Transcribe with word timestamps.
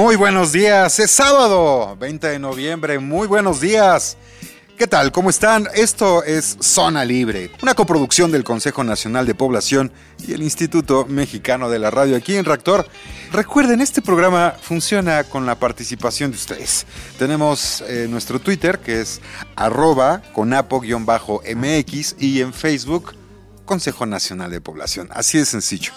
Muy 0.00 0.16
buenos 0.16 0.50
días, 0.50 0.98
es 0.98 1.10
sábado 1.10 1.94
20 2.00 2.26
de 2.26 2.38
noviembre, 2.38 2.98
muy 2.98 3.28
buenos 3.28 3.60
días. 3.60 4.16
¿Qué 4.78 4.86
tal? 4.86 5.12
¿Cómo 5.12 5.28
están? 5.28 5.68
Esto 5.74 6.24
es 6.24 6.56
Zona 6.58 7.04
Libre, 7.04 7.50
una 7.60 7.74
coproducción 7.74 8.32
del 8.32 8.42
Consejo 8.42 8.82
Nacional 8.82 9.26
de 9.26 9.34
Población 9.34 9.92
y 10.26 10.32
el 10.32 10.42
Instituto 10.42 11.04
Mexicano 11.06 11.68
de 11.68 11.78
la 11.78 11.90
Radio 11.90 12.16
aquí 12.16 12.34
en 12.34 12.46
Reactor. 12.46 12.88
Recuerden, 13.30 13.82
este 13.82 14.00
programa 14.00 14.54
funciona 14.62 15.22
con 15.24 15.44
la 15.44 15.56
participación 15.56 16.30
de 16.30 16.38
ustedes. 16.38 16.86
Tenemos 17.18 17.84
eh, 17.86 18.06
nuestro 18.08 18.40
Twitter 18.40 18.78
que 18.78 19.02
es 19.02 19.20
conapo-mx 20.34 22.16
y 22.18 22.40
en 22.40 22.54
Facebook 22.54 23.14
Consejo 23.66 24.06
Nacional 24.06 24.50
de 24.50 24.62
Población. 24.62 25.10
Así 25.12 25.36
de 25.36 25.44
sencillo. 25.44 25.92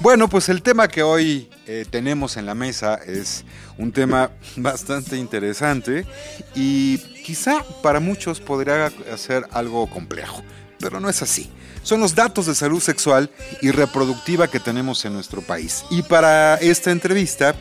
Bueno, 0.00 0.28
pues 0.28 0.48
el 0.48 0.62
tema 0.62 0.88
que 0.88 1.02
hoy 1.02 1.50
eh, 1.66 1.84
tenemos 1.90 2.38
en 2.38 2.46
la 2.46 2.54
mesa 2.54 2.94
es 2.94 3.44
un 3.76 3.92
tema 3.92 4.30
bastante 4.56 5.18
interesante 5.18 6.06
y 6.54 6.96
quizá 7.22 7.62
para 7.82 8.00
muchos 8.00 8.40
podría 8.40 8.90
ser 9.18 9.44
algo 9.50 9.90
complejo, 9.90 10.42
pero 10.78 11.00
no 11.00 11.10
es 11.10 11.20
así. 11.20 11.50
Son 11.82 12.00
los 12.00 12.14
datos 12.14 12.46
de 12.46 12.54
salud 12.54 12.80
sexual 12.80 13.30
y 13.60 13.72
reproductiva 13.72 14.48
que 14.48 14.58
tenemos 14.58 15.04
en 15.04 15.12
nuestro 15.12 15.42
país. 15.42 15.84
Y 15.90 16.00
para 16.00 16.54
esta 16.54 16.90
entrevista 16.90 17.54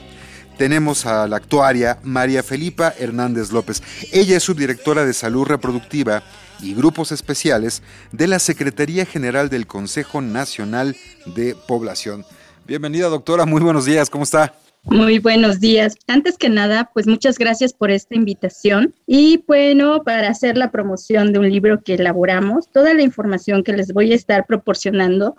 tenemos 0.57 1.05
a 1.05 1.27
la 1.27 1.35
actuaria 1.35 1.99
María 2.03 2.41
Felipa 2.41 2.93
Hernández 2.97 3.51
López. 3.51 3.83
Ella 4.13 4.37
es 4.37 4.43
subdirectora 4.43 5.03
de 5.03 5.13
salud 5.13 5.45
reproductiva 5.45 6.23
y 6.61 6.73
grupos 6.73 7.11
especiales 7.11 7.81
de 8.11 8.27
la 8.27 8.39
Secretaría 8.39 9.05
General 9.05 9.49
del 9.49 9.67
Consejo 9.67 10.21
Nacional 10.21 10.95
de 11.25 11.55
Población. 11.67 12.25
Bienvenida 12.69 13.07
doctora, 13.07 13.47
muy 13.47 13.63
buenos 13.63 13.85
días, 13.85 14.11
¿cómo 14.11 14.25
está? 14.25 14.53
Muy 14.83 15.17
buenos 15.17 15.59
días. 15.59 15.95
Antes 16.05 16.37
que 16.37 16.49
nada, 16.49 16.91
pues 16.93 17.07
muchas 17.07 17.39
gracias 17.39 17.73
por 17.73 17.89
esta 17.89 18.13
invitación 18.13 18.93
y 19.07 19.43
bueno, 19.47 20.03
para 20.03 20.29
hacer 20.29 20.55
la 20.55 20.69
promoción 20.69 21.33
de 21.33 21.39
un 21.39 21.49
libro 21.49 21.81
que 21.81 21.95
elaboramos, 21.95 22.69
toda 22.71 22.93
la 22.93 23.01
información 23.01 23.63
que 23.63 23.73
les 23.73 23.91
voy 23.91 24.11
a 24.11 24.15
estar 24.15 24.45
proporcionando 24.45 25.35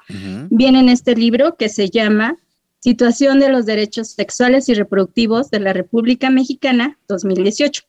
viene 0.51 0.81
en 0.81 0.89
este 0.89 1.15
libro 1.15 1.55
que 1.55 1.69
se 1.69 1.89
llama 1.89 2.37
Situación 2.81 3.39
de 3.39 3.49
los 3.49 3.65
Derechos 3.65 4.09
Sexuales 4.09 4.69
y 4.69 4.75
Reproductivos 4.75 5.53
de 5.53 5.61
la 5.61 5.73
República 5.73 6.31
Mexicana 6.31 6.99
2018. 7.07 7.85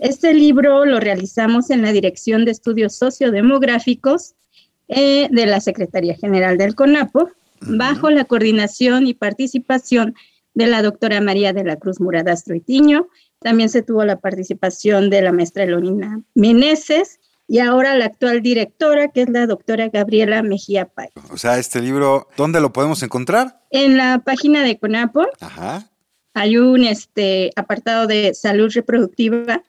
Este 0.00 0.34
libro 0.34 0.84
lo 0.84 0.98
realizamos 0.98 1.70
en 1.70 1.82
la 1.82 1.92
Dirección 1.92 2.44
de 2.44 2.50
Estudios 2.50 2.96
Sociodemográficos 2.96 4.34
eh, 4.88 5.28
de 5.30 5.46
la 5.46 5.60
Secretaría 5.60 6.16
General 6.16 6.58
del 6.58 6.74
CONAPO, 6.74 7.30
bajo 7.62 8.10
la 8.10 8.24
coordinación 8.24 9.06
y 9.06 9.14
participación 9.14 10.14
de 10.54 10.66
la 10.66 10.82
doctora 10.82 11.20
María 11.20 11.52
de 11.52 11.64
la 11.64 11.76
Cruz 11.76 12.00
Muradastro 12.00 12.54
Itiño. 12.54 13.08
También 13.40 13.68
se 13.68 13.82
tuvo 13.82 14.04
la 14.04 14.18
participación 14.18 15.10
de 15.10 15.22
la 15.22 15.32
maestra 15.32 15.64
Elorina 15.64 16.20
Meneses 16.34 17.20
y 17.46 17.60
ahora 17.60 17.94
la 17.94 18.06
actual 18.06 18.42
directora, 18.42 19.08
que 19.08 19.22
es 19.22 19.28
la 19.28 19.46
doctora 19.46 19.88
Gabriela 19.88 20.42
Mejía 20.42 20.86
Pay. 20.86 21.08
O 21.30 21.38
sea, 21.38 21.58
este 21.58 21.80
libro, 21.80 22.28
¿dónde 22.36 22.60
lo 22.60 22.72
podemos 22.72 23.02
encontrar? 23.02 23.62
En 23.70 23.96
la 23.96 24.18
página 24.18 24.62
de 24.62 24.78
CONAPO. 24.78 25.26
Ajá. 25.40 25.88
Hay 26.34 26.58
un 26.58 26.84
este, 26.84 27.50
apartado 27.56 28.06
de 28.06 28.34
salud 28.34 28.70
reproductiva 28.74 29.62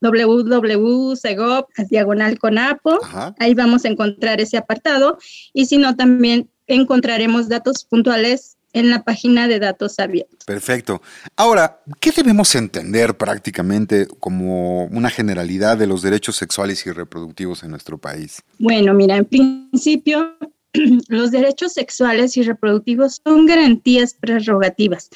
www.segop, 0.00 1.70
diagonal 1.88 2.38
conapo, 2.38 2.98
ahí 3.38 3.54
vamos 3.54 3.84
a 3.84 3.88
encontrar 3.88 4.40
ese 4.40 4.56
apartado 4.56 5.18
y 5.52 5.66
si 5.66 5.78
no 5.78 5.96
también 5.96 6.50
encontraremos 6.66 7.48
datos 7.48 7.84
puntuales 7.84 8.56
en 8.72 8.90
la 8.90 9.04
página 9.04 9.48
de 9.48 9.58
datos 9.58 9.98
abiertos. 9.98 10.44
Perfecto. 10.44 11.00
Ahora, 11.34 11.80
¿qué 11.98 12.12
debemos 12.12 12.54
entender 12.54 13.16
prácticamente 13.16 14.06
como 14.20 14.84
una 14.84 15.08
generalidad 15.08 15.78
de 15.78 15.86
los 15.86 16.02
derechos 16.02 16.36
sexuales 16.36 16.84
y 16.86 16.90
reproductivos 16.90 17.62
en 17.62 17.70
nuestro 17.70 17.96
país? 17.96 18.42
Bueno, 18.58 18.92
mira, 18.92 19.16
en 19.16 19.24
principio 19.24 20.36
los 21.08 21.30
derechos 21.30 21.72
sexuales 21.72 22.36
y 22.36 22.42
reproductivos 22.42 23.20
son 23.24 23.46
garantías 23.46 24.14
prerrogativas, 24.14 25.08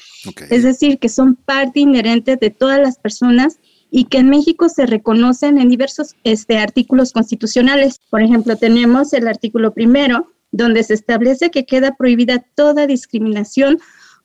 es 0.49 0.63
decir, 0.63 0.97
que 0.97 1.09
son 1.09 1.35
parte 1.35 1.81
inherente 1.81 2.37
de 2.37 2.49
todas 2.49 2.79
las 2.79 2.97
personas 2.97 3.59
y 3.91 4.05
que 4.05 4.19
en 4.19 4.29
México 4.29 4.69
se 4.69 4.85
reconocen 4.85 5.59
en 5.59 5.69
diversos 5.69 6.15
este, 6.23 6.57
artículos 6.57 7.11
constitucionales. 7.11 7.99
Por 8.09 8.21
ejemplo, 8.21 8.55
tenemos 8.55 9.13
el 9.13 9.27
artículo 9.27 9.73
primero, 9.73 10.31
donde 10.51 10.83
se 10.83 10.93
establece 10.93 11.51
que 11.51 11.65
queda 11.65 11.95
prohibida 11.95 12.45
toda 12.55 12.87
discriminación 12.87 13.79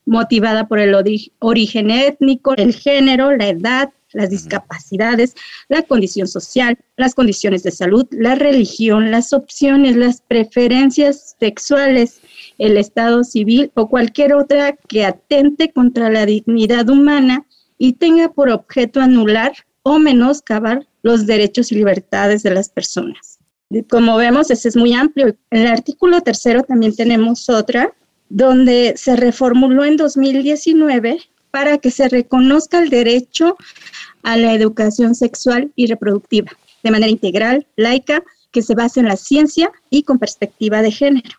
motivada 0.05 0.69
por 0.69 0.79
el 0.79 0.95
origen 1.41 1.91
étnico, 1.91 2.55
el 2.55 2.75
género, 2.75 3.37
la 3.37 3.49
edad, 3.49 3.91
las 4.13 4.31
discapacidades, 4.31 5.35
la 5.69 5.83
condición 5.83 6.29
social, 6.29 6.79
las 6.97 7.15
condiciones 7.15 7.63
de 7.63 7.71
salud, 7.71 8.07
la 8.11 8.35
religión, 8.35 9.11
las 9.11 9.33
opciones, 9.33 9.97
las 9.97 10.23
preferencias 10.23 11.37
sexuales, 11.39 12.21
el 12.59 12.77
estado 12.77 13.25
civil 13.25 13.71
o 13.75 13.89
cualquier 13.89 14.35
otra 14.35 14.73
que 14.73 15.05
atente 15.05 15.73
contra 15.73 16.09
la 16.09 16.25
dignidad 16.25 16.89
humana 16.89 17.47
y 17.79 17.95
tenga 17.95 18.33
por 18.33 18.49
objeto 18.49 19.01
anular 19.01 19.53
o 19.83 19.99
menoscabar 19.99 20.87
los 21.03 21.27
derechos 21.27 21.71
y 21.71 21.77
libertades 21.77 22.43
de 22.43 22.51
las 22.51 22.71
personas. 22.71 23.39
Como 23.89 24.17
vemos, 24.17 24.51
ese 24.51 24.69
es 24.69 24.77
muy 24.77 24.93
amplio. 24.95 25.37
En 25.51 25.63
el 25.63 25.67
artículo 25.67 26.21
tercero 26.21 26.63
también 26.63 26.95
tenemos 26.95 27.49
otra, 27.49 27.93
donde 28.29 28.95
se 28.97 29.17
reformuló 29.17 29.85
en 29.85 29.97
2019 29.97 31.19
para 31.51 31.79
que 31.79 31.91
se 31.91 32.09
reconozca 32.09 32.79
el 32.79 32.91
derecho 32.91 33.57
a 34.23 34.37
la 34.37 34.53
educación 34.53 35.15
sexual 35.15 35.73
y 35.75 35.87
reproductiva 35.87 36.53
de 36.83 36.91
manera 36.91 37.11
integral, 37.11 37.67
laica, 37.77 38.23
que 38.53 38.63
se 38.63 38.75
base 38.75 39.01
en 39.01 39.07
la 39.07 39.17
ciencia 39.17 39.73
y 39.91 40.05
con 40.05 40.19
perspectiva 40.19 40.83
de 40.83 40.93
género. 40.93 41.31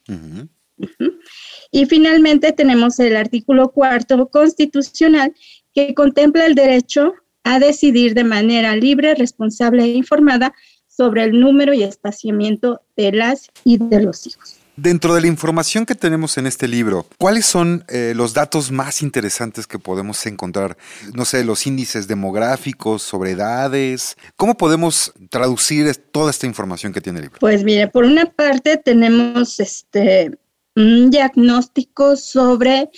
Y 1.72 1.86
finalmente 1.86 2.52
tenemos 2.52 3.00
el 3.00 3.16
artículo 3.16 3.72
cuarto 3.72 4.28
constitucional 4.28 5.34
que 5.74 5.94
contempla 5.94 6.46
el 6.46 6.56
derecho 6.56 7.14
a 7.44 7.60
decidir 7.60 8.14
de 8.14 8.24
manera 8.24 8.76
libre, 8.76 9.16
responsable 9.16 9.84
e 9.84 9.94
informada 9.94 10.54
sobre 10.98 11.24
el 11.24 11.40
número 11.40 11.74
y 11.74 11.84
espaciamiento 11.84 12.82
de 12.96 13.12
las 13.12 13.52
y 13.64 13.78
de 13.78 14.02
los 14.02 14.26
hijos. 14.26 14.56
Dentro 14.76 15.16
de 15.16 15.22
la 15.22 15.28
información 15.28 15.88
que 15.88 15.96
tenemos 15.96 16.38
en 16.38 16.46
este 16.46 16.68
libro, 16.68 17.08
¿cuáles 17.18 17.48
son 17.48 17.84
eh, 17.88 18.14
los 18.16 18.34
datos 18.34 18.72
más 18.72 19.02
interesantes 19.02 19.66
que 19.66 19.80
podemos 19.80 20.24
encontrar? 20.28 20.78
No 21.16 21.26
sé, 21.26 21.44
los 21.44 21.66
índices 21.66 22.08
demográficos, 22.08 23.02
sobre 23.02 23.32
edades. 23.32 24.18
¿Cómo 24.36 24.56
podemos 24.56 25.14
traducir 25.32 25.96
toda 26.12 26.30
esta 26.30 26.46
información 26.46 26.94
que 26.94 27.02
tiene 27.02 27.20
el 27.20 27.26
libro? 27.26 27.40
Pues 27.40 27.64
mire, 27.64 27.88
por 27.88 28.06
una 28.06 28.26
parte 28.26 28.78
tenemos 28.78 29.60
este 29.60 30.38
un 30.76 31.10
diagnóstico 31.10 32.16
sobre 32.16 32.92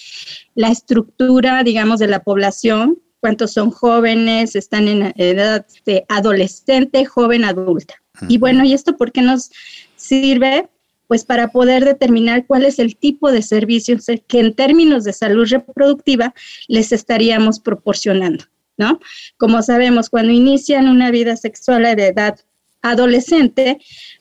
la 0.55 0.67
estructura, 0.67 1.63
digamos, 1.63 1.99
de 1.99 2.07
la 2.07 2.23
población, 2.23 2.99
cuántos 3.19 3.53
son 3.53 3.71
jóvenes, 3.71 4.55
están 4.55 4.87
en 4.87 5.13
edad 5.17 5.65
de 5.85 6.05
adolescente, 6.07 7.05
joven, 7.05 7.43
adulta. 7.43 7.95
Y 8.27 8.37
bueno, 8.37 8.63
¿y 8.65 8.73
esto 8.73 8.97
por 8.97 9.11
qué 9.11 9.21
nos 9.21 9.49
sirve? 9.95 10.67
Pues 11.07 11.23
para 11.23 11.49
poder 11.49 11.85
determinar 11.85 12.45
cuál 12.45 12.65
es 12.65 12.79
el 12.79 12.95
tipo 12.95 13.31
de 13.31 13.41
servicios 13.41 14.05
que 14.27 14.39
en 14.39 14.53
términos 14.53 15.03
de 15.03 15.13
salud 15.13 15.47
reproductiva 15.49 16.33
les 16.67 16.91
estaríamos 16.91 17.59
proporcionando, 17.59 18.45
¿no? 18.77 18.99
Como 19.37 19.61
sabemos, 19.63 20.09
cuando 20.09 20.31
inician 20.31 20.87
una 20.87 21.11
vida 21.11 21.35
sexual 21.35 21.83
de 21.95 22.07
edad 22.07 22.39
adolescente, 22.81 23.79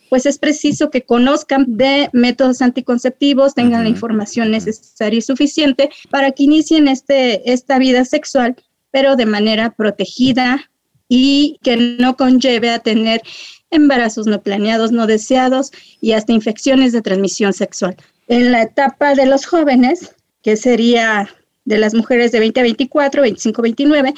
pues 0.09 0.27
es 0.27 0.39
preciso 0.39 0.91
que 0.91 1.03
conozcan 1.03 1.65
de 1.77 2.09
métodos 2.13 2.63
anticonceptivos, 2.63 3.55
tengan 3.55 3.85
la 3.85 3.91
información 3.91 4.51
necesaria 4.51 5.19
y 5.19 5.23
suficiente 5.23 5.91
para 6.11 6.33
que 6.33 6.45
inicien 6.45 6.89
este, 6.89 7.53
esta 7.53 7.79
vida 7.79 8.05
sexual, 8.05 8.57
pero 8.91 9.17
de 9.17 9.27
manera 9.27 9.71
protegida 9.71 10.71
y 11.09 11.59
que 11.63 11.77
no 11.99 12.17
conlleve 12.17 12.71
a 12.71 12.79
tener 12.79 13.23
embarazos 13.71 14.27
no 14.27 14.43
planeados, 14.43 14.93
no 14.93 15.07
deseados 15.07 15.71
y 16.01 16.13
hasta 16.13 16.33
infecciones 16.33 16.93
de 16.93 17.03
transmisión 17.03 17.53
sexual. 17.53 17.97
En 18.29 18.53
la 18.53 18.63
etapa 18.63 19.15
de 19.15 19.27
los 19.27 19.47
jóvenes, 19.47 20.15
que 20.43 20.57
sería 20.57 21.29
de 21.65 21.79
las 21.79 21.95
mujeres 21.95 22.33
de 22.33 22.41
20 22.41 22.61
a 22.61 22.63
24, 22.63 23.23
25 23.23 23.61
a 23.61 23.63
29, 23.63 24.15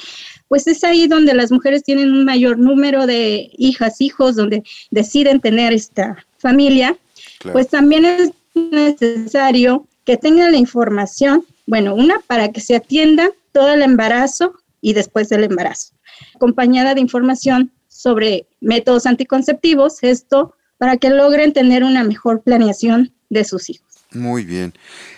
pues 0.47 0.67
es 0.67 0.83
ahí 0.83 1.07
donde 1.07 1.33
las 1.33 1.51
mujeres 1.51 1.83
tienen 1.83 2.11
un 2.11 2.23
mayor 2.23 2.57
número 2.57 3.05
de 3.05 3.49
hijas, 3.57 3.99
hijos, 3.99 4.35
donde 4.35 4.63
deciden 4.89 5.41
tener 5.41 5.73
esta 5.73 6.25
familia, 6.37 6.97
pues 7.51 7.67
también 7.67 8.05
es 8.05 8.31
necesario 8.53 9.85
que 10.05 10.17
tengan 10.17 10.51
la 10.51 10.57
información, 10.57 11.45
bueno, 11.65 11.93
una 11.93 12.19
para 12.25 12.51
que 12.51 12.61
se 12.61 12.75
atienda 12.75 13.31
todo 13.51 13.73
el 13.73 13.81
embarazo 13.81 14.53
y 14.81 14.93
después 14.93 15.29
del 15.29 15.43
embarazo, 15.43 15.93
acompañada 16.35 16.95
de 16.95 17.01
información 17.01 17.71
sobre 17.87 18.47
métodos 18.59 19.05
anticonceptivos, 19.05 20.01
esto 20.01 20.55
para 20.77 20.97
que 20.97 21.09
logren 21.09 21.53
tener 21.53 21.83
una 21.83 22.03
mejor 22.03 22.41
planeación 22.41 23.13
de 23.29 23.43
sus 23.43 23.69
hijos. 23.69 23.91
Muy 24.13 24.43
bien. 24.43 24.73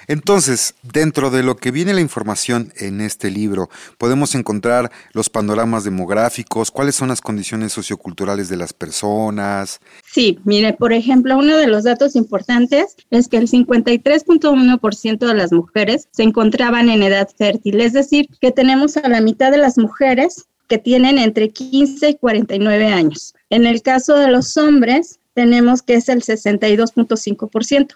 Entonces, 0.08 0.76
dentro 0.84 1.32
de 1.32 1.42
lo 1.42 1.58
que 1.58 1.72
viene 1.72 1.96
la 1.96 2.02
información 2.02 2.72
en 2.78 3.02
este 3.02 3.32
libro, 3.32 3.70
podemos 3.98 4.36
encontrar 4.36 4.92
los 5.14 5.30
panoramas 5.32 5.84
demográficos, 5.84 6.70
cuáles 6.70 6.96
son 6.96 7.08
las 7.08 7.22
condiciones 7.22 7.74
socioculturales 7.74 8.50
de 8.50 8.58
las 8.58 8.72
personas. 8.72 9.80
Sí, 10.14 10.38
mire, 10.44 10.74
por 10.74 10.94
ejemplo, 10.94 11.40
uno 11.40 11.58
de 11.58 11.66
los 11.66 11.86
datos 11.86 12.16
importantes 12.16 12.96
es 13.10 13.28
que 13.28 13.38
el 13.38 13.50
53.1% 13.50 15.18
de 15.18 15.34
las 15.34 15.52
mujeres 15.52 16.08
se 16.12 16.22
encontraban 16.22 16.90
en 16.90 17.02
edad 17.02 17.28
fértil, 17.36 17.82
es 17.82 17.94
decir, 17.94 18.28
que 18.40 18.52
tenemos 18.52 18.96
a 18.96 19.10
la 19.10 19.22
mitad 19.22 19.50
de 19.50 19.58
las 19.58 19.80
mujeres 19.80 20.46
que 20.68 20.78
tienen 20.78 21.18
entre 21.18 21.50
15 21.50 22.10
y 22.10 22.14
49 22.14 22.94
años. 22.94 23.34
En 23.50 23.66
el 23.66 23.82
caso 23.82 24.16
de 24.16 24.28
los 24.28 24.56
hombres, 24.56 25.20
tenemos 25.34 25.82
que 25.82 25.96
es 25.96 26.08
el 26.10 26.22
62.5%. 26.22 27.96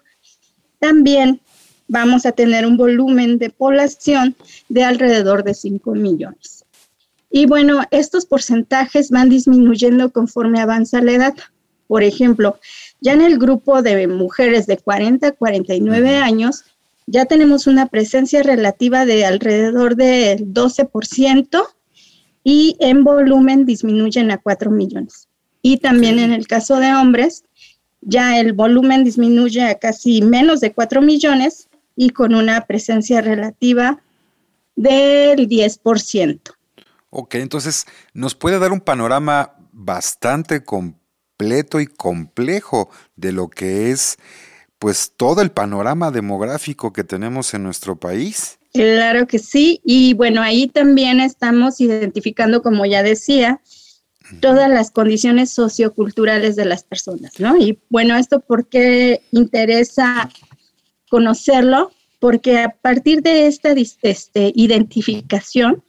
También 0.80 1.40
vamos 1.86 2.26
a 2.26 2.32
tener 2.32 2.66
un 2.66 2.76
volumen 2.76 3.38
de 3.38 3.50
población 3.50 4.34
de 4.68 4.82
alrededor 4.82 5.44
de 5.44 5.54
5 5.54 5.94
millones. 5.94 6.64
Y 7.30 7.46
bueno, 7.46 7.82
estos 7.92 8.26
porcentajes 8.26 9.12
van 9.12 9.28
disminuyendo 9.28 10.10
conforme 10.10 10.60
avanza 10.60 11.00
la 11.00 11.12
edad. 11.12 11.34
Por 11.88 12.04
ejemplo, 12.04 12.60
ya 13.00 13.14
en 13.14 13.22
el 13.22 13.38
grupo 13.38 13.82
de 13.82 14.06
mujeres 14.06 14.66
de 14.66 14.76
40 14.76 15.26
a 15.26 15.32
49 15.32 16.16
años, 16.16 16.64
ya 17.06 17.24
tenemos 17.24 17.66
una 17.66 17.86
presencia 17.86 18.42
relativa 18.42 19.06
de 19.06 19.24
alrededor 19.24 19.96
del 19.96 20.52
12% 20.52 21.66
y 22.44 22.76
en 22.80 23.02
volumen 23.02 23.64
disminuyen 23.64 24.30
a 24.30 24.38
4 24.38 24.70
millones. 24.70 25.28
Y 25.62 25.78
también 25.78 26.18
en 26.18 26.32
el 26.32 26.46
caso 26.46 26.76
de 26.76 26.94
hombres, 26.94 27.44
ya 28.02 28.38
el 28.38 28.52
volumen 28.52 29.04
disminuye 29.04 29.64
a 29.64 29.78
casi 29.78 30.22
menos 30.22 30.60
de 30.60 30.72
4 30.72 31.02
millones 31.02 31.68
y 31.96 32.10
con 32.10 32.34
una 32.34 32.66
presencia 32.66 33.20
relativa 33.20 34.00
del 34.76 35.48
10%. 35.48 36.40
Ok, 37.10 37.34
entonces 37.36 37.86
nos 38.12 38.34
puede 38.34 38.58
dar 38.58 38.70
un 38.70 38.80
panorama 38.80 39.54
bastante 39.72 40.62
completo 41.38 41.78
y 41.78 41.86
complejo 41.86 42.90
de 43.14 43.30
lo 43.30 43.48
que 43.48 43.92
es 43.92 44.18
pues 44.80 45.12
todo 45.16 45.40
el 45.40 45.50
panorama 45.50 46.10
demográfico 46.10 46.92
que 46.92 47.04
tenemos 47.04 47.54
en 47.54 47.62
nuestro 47.62 47.94
país. 47.96 48.58
Claro 48.72 49.26
que 49.28 49.38
sí, 49.38 49.80
y 49.84 50.14
bueno, 50.14 50.42
ahí 50.42 50.66
también 50.66 51.20
estamos 51.20 51.80
identificando, 51.80 52.62
como 52.62 52.86
ya 52.86 53.02
decía, 53.04 53.60
todas 54.40 54.68
las 54.68 54.90
condiciones 54.90 55.50
socioculturales 55.50 56.56
de 56.56 56.64
las 56.64 56.82
personas, 56.82 57.32
¿no? 57.38 57.56
Y 57.56 57.78
bueno, 57.88 58.16
esto 58.16 58.40
por 58.40 58.68
qué 58.68 59.22
interesa 59.30 60.28
conocerlo, 61.08 61.92
porque 62.18 62.58
a 62.58 62.70
partir 62.70 63.22
de 63.22 63.46
esta 63.46 63.74
este, 64.02 64.52
identificación 64.54 65.84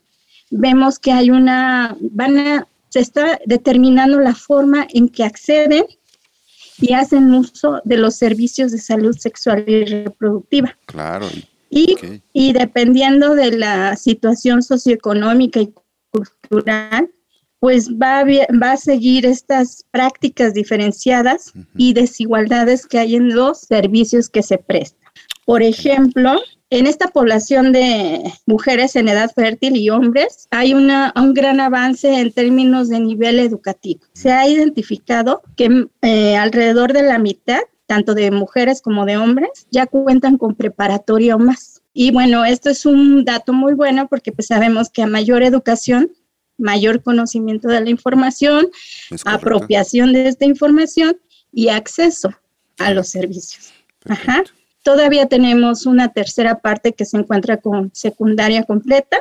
vemos 0.50 0.98
que 0.98 1.12
hay 1.12 1.30
una, 1.30 1.96
van 2.00 2.38
a, 2.38 2.68
se 2.90 3.00
está 3.00 3.40
determinando 3.46 4.20
la 4.20 4.34
forma 4.34 4.86
en 4.92 5.08
que 5.08 5.24
acceden 5.24 5.84
y 6.78 6.92
hacen 6.92 7.32
uso 7.34 7.80
de 7.84 7.96
los 7.96 8.16
servicios 8.16 8.72
de 8.72 8.78
salud 8.78 9.16
sexual 9.16 9.64
y 9.66 9.84
reproductiva. 9.84 10.76
Claro. 10.86 11.26
Y, 11.68 11.96
y 12.32 12.52
dependiendo 12.52 13.34
de 13.34 13.52
la 13.52 13.96
situación 13.96 14.62
socioeconómica 14.62 15.60
y 15.60 15.72
cultural, 16.10 17.10
pues 17.60 17.90
va 17.90 18.20
a, 18.20 18.24
va 18.24 18.72
a 18.72 18.76
seguir 18.76 19.26
estas 19.26 19.84
prácticas 19.90 20.54
diferenciadas 20.54 21.52
y 21.76 21.92
desigualdades 21.92 22.86
que 22.86 22.98
hay 22.98 23.14
en 23.16 23.34
los 23.34 23.60
servicios 23.60 24.28
que 24.28 24.42
se 24.42 24.58
prestan. 24.58 24.99
Por 25.50 25.64
ejemplo, 25.64 26.40
en 26.70 26.86
esta 26.86 27.08
población 27.08 27.72
de 27.72 28.22
mujeres 28.46 28.94
en 28.94 29.08
edad 29.08 29.32
fértil 29.34 29.74
y 29.74 29.90
hombres 29.90 30.46
hay 30.52 30.74
una, 30.74 31.12
un 31.16 31.34
gran 31.34 31.58
avance 31.58 32.20
en 32.20 32.30
términos 32.30 32.88
de 32.88 33.00
nivel 33.00 33.40
educativo. 33.40 34.00
Se 34.12 34.30
ha 34.30 34.46
identificado 34.46 35.42
que 35.56 35.88
eh, 36.02 36.36
alrededor 36.36 36.92
de 36.92 37.02
la 37.02 37.18
mitad, 37.18 37.62
tanto 37.86 38.14
de 38.14 38.30
mujeres 38.30 38.80
como 38.80 39.04
de 39.06 39.16
hombres, 39.16 39.66
ya 39.72 39.88
cuentan 39.88 40.38
con 40.38 40.54
preparatoria 40.54 41.34
o 41.34 41.40
más. 41.40 41.82
Y 41.92 42.12
bueno, 42.12 42.44
esto 42.44 42.70
es 42.70 42.86
un 42.86 43.24
dato 43.24 43.52
muy 43.52 43.74
bueno 43.74 44.06
porque 44.06 44.30
pues 44.30 44.46
sabemos 44.46 44.88
que 44.88 45.02
a 45.02 45.08
mayor 45.08 45.42
educación, 45.42 46.12
mayor 46.58 47.02
conocimiento 47.02 47.66
de 47.66 47.80
la 47.80 47.90
información, 47.90 48.68
apropiación 49.24 50.12
de 50.12 50.28
esta 50.28 50.44
información 50.44 51.20
y 51.50 51.70
acceso 51.70 52.32
a 52.78 52.92
los 52.92 53.08
servicios. 53.08 53.72
Ajá. 54.08 54.44
Todavía 54.82 55.26
tenemos 55.26 55.86
una 55.86 56.12
tercera 56.12 56.60
parte 56.60 56.92
que 56.92 57.04
se 57.04 57.18
encuentra 57.18 57.58
con 57.58 57.90
secundaria 57.94 58.64
completa 58.64 59.20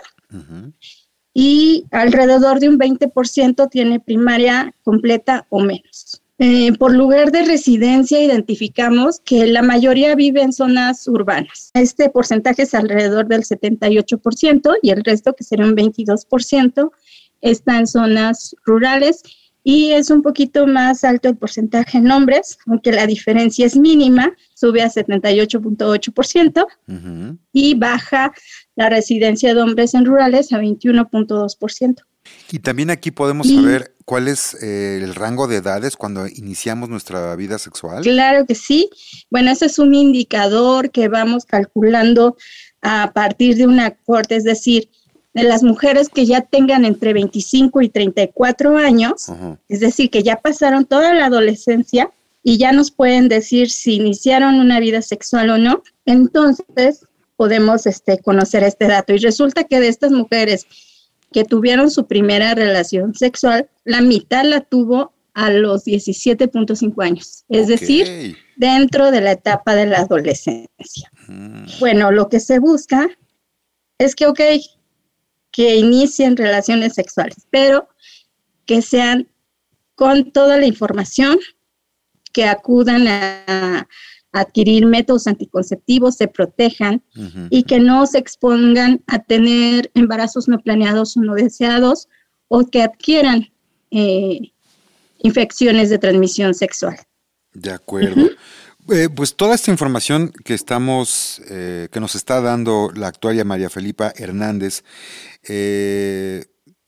y 1.34 1.86
alrededor 1.92 2.60
de 2.60 2.70
un 2.70 2.80
20% 2.80 3.70
tiene 3.70 4.00
primaria 4.00 4.74
completa 4.84 5.46
o 5.50 5.60
menos. 5.60 6.22
Eh, 6.42 6.72
por 6.78 6.96
lugar 6.96 7.34
de 7.34 7.44
residencia 7.44 8.24
identificamos 8.24 9.20
que 9.20 9.46
la 9.48 9.62
mayoría 9.62 10.16
vive 10.16 10.42
en 10.42 10.54
zonas 10.54 11.06
urbanas. 11.06 11.70
Este 11.74 12.10
porcentaje 12.10 12.62
es 12.62 12.74
alrededor 12.74 13.28
del 13.28 13.44
78% 13.44 14.78
y 14.82 14.92
el 14.92 15.04
resto, 15.04 15.34
que 15.34 15.44
sería 15.44 15.66
un 15.66 15.76
22%, 15.76 16.92
está 17.42 17.78
en 17.78 17.88
zonas 17.88 18.56
rurales 18.66 19.22
y 19.64 19.92
es 19.92 20.10
un 20.10 20.22
poquito 20.22 20.68
más 20.68 21.04
alto 21.04 21.30
el 21.30 21.38
porcentaje 21.38 21.98
en 21.98 22.10
hombres, 22.12 22.58
aunque 22.66 22.92
la 22.92 23.06
diferencia 23.08 23.66
es 23.66 23.76
mínima, 23.76 24.32
sube 24.54 24.82
a 24.82 24.90
78.8% 24.90 26.68
y 27.52 27.76
baja 27.76 28.32
la 28.76 28.90
residencia 28.90 29.54
de 29.54 29.62
hombres 29.62 29.94
en 29.94 30.06
rurales 30.06 30.54
a 30.54 30.60
21.2%. 30.60 32.04
Y 32.52 32.60
también 32.60 32.90
aquí 32.90 33.12
podemos 33.12 33.48
saber 33.48 33.96
cuál 34.06 34.28
es 34.28 34.56
eh, 34.62 35.00
el 35.02 35.16
rango 35.16 35.48
de 35.48 35.58
edades 35.58 35.96
cuando 35.96 36.28
iniciamos 36.28 36.90
nuestra 36.90 37.36
vida 37.36 37.58
sexual. 37.60 38.04
Claro 38.04 38.46
que 38.46 38.56
sí. 38.56 38.90
Bueno, 39.30 39.52
ese 39.52 39.66
es 39.66 39.80
un 39.80 39.94
indicador 39.94 40.92
que 40.92 41.08
vamos 41.08 41.46
calculando 41.46 42.38
a 42.82 43.12
partir 43.14 43.56
de 43.58 43.68
una 43.68 43.92
corte, 43.92 44.36
es 44.36 44.44
decir, 44.44 44.90
de 45.34 45.44
las 45.44 45.64
mujeres 45.64 46.10
que 46.10 46.26
ya 46.26 46.42
tengan 46.42 46.86
entre 46.86 47.14
25 47.14 47.82
y 47.82 47.90
34 47.90 48.78
años, 48.78 49.32
es 49.68 49.80
decir, 49.80 50.10
que 50.10 50.24
ya 50.24 50.38
pasaron 50.38 50.86
toda 50.86 51.14
la 51.14 51.26
adolescencia 51.26 52.10
y 52.44 52.58
ya 52.58 52.72
nos 52.72 52.92
pueden 52.92 53.30
decir 53.30 53.70
si 53.70 53.96
iniciaron 53.96 54.56
una 54.56 54.80
vida 54.80 55.02
sexual 55.02 55.52
o 55.52 55.58
no, 55.58 55.84
entonces 56.06 57.06
podemos 57.36 57.86
este, 57.86 58.18
conocer 58.20 58.64
este 58.64 58.88
dato. 58.88 59.14
Y 59.14 59.18
resulta 59.18 59.64
que 59.64 59.80
de 59.80 59.88
estas 59.88 60.12
mujeres 60.12 60.66
que 61.32 61.44
tuvieron 61.44 61.92
su 61.92 62.08
primera 62.08 62.56
relación 62.56 63.14
sexual, 63.14 63.70
la 63.84 64.02
mitad 64.02 64.44
la 64.46 64.62
tuvo 64.62 65.14
a 65.34 65.52
los 65.52 65.86
17.5 65.86 67.04
años, 67.04 67.46
es 67.50 67.68
decir, 67.68 68.36
dentro 68.58 69.12
de 69.12 69.22
la 69.22 69.34
etapa 69.34 69.76
de 69.76 69.86
la 69.86 70.00
adolescencia. 70.00 71.12
Bueno, 71.80 72.12
lo 72.12 72.30
que 72.30 72.40
se 72.40 72.60
busca 72.60 73.08
es 74.00 74.16
que, 74.16 74.28
ok, 74.28 74.42
que 75.52 75.78
inicien 75.78 76.38
relaciones 76.38 76.94
sexuales, 76.94 77.48
pero 77.50 77.90
que 78.66 78.82
sean 78.82 79.28
con 79.96 80.32
toda 80.32 80.58
la 80.58 80.66
información, 80.66 81.40
que 82.32 82.46
acudan 82.46 83.08
a, 83.08 83.88
adquirir 84.32 84.86
métodos 84.86 85.26
anticonceptivos, 85.26 86.16
se 86.16 86.28
protejan 86.28 87.02
y 87.50 87.64
que 87.64 87.80
no 87.80 88.06
se 88.06 88.20
expongan 88.20 89.02
a 89.08 89.18
tener 89.18 89.90
embarazos 89.96 90.48
no 90.48 90.60
planeados 90.60 91.18
o 91.18 91.22
no 91.22 91.34
deseados 91.34 92.08
o 92.48 92.64
que 92.68 92.84
adquieran 92.84 93.52
eh, 93.90 94.52
infecciones 95.18 95.90
de 95.90 95.98
transmisión 95.98 96.54
sexual. 96.54 96.98
De 97.54 97.72
acuerdo. 97.72 98.30
Eh, 98.92 99.08
pues 99.08 99.36
toda 99.36 99.54
esta 99.54 99.70
información 99.70 100.32
que 100.44 100.56
estamos, 100.56 101.44
eh, 101.50 101.90
que 101.92 102.00
nos 102.00 102.16
está 102.16 102.42
dando 102.42 102.92
la 102.96 103.08
actuaria 103.08 103.44
María 103.46 103.70
Felipa 103.70 104.12
Hernández, 104.16 104.84
eh, 105.48 106.46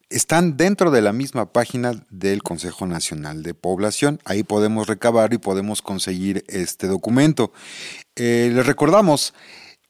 están 0.09 0.57
dentro 0.57 0.89
de 0.89 1.01
la 1.01 1.13
misma 1.13 1.53
página 1.53 2.03
del 2.09 2.41
Consejo 2.41 2.87
Nacional 2.87 3.43
de 3.43 3.53
Población. 3.53 4.19
Ahí 4.25 4.41
podemos 4.43 4.87
recabar 4.87 5.31
y 5.33 5.37
podemos 5.37 5.83
conseguir 5.83 6.43
este 6.47 6.87
documento. 6.87 7.53
les 8.15 8.65
recordamos, 8.65 9.33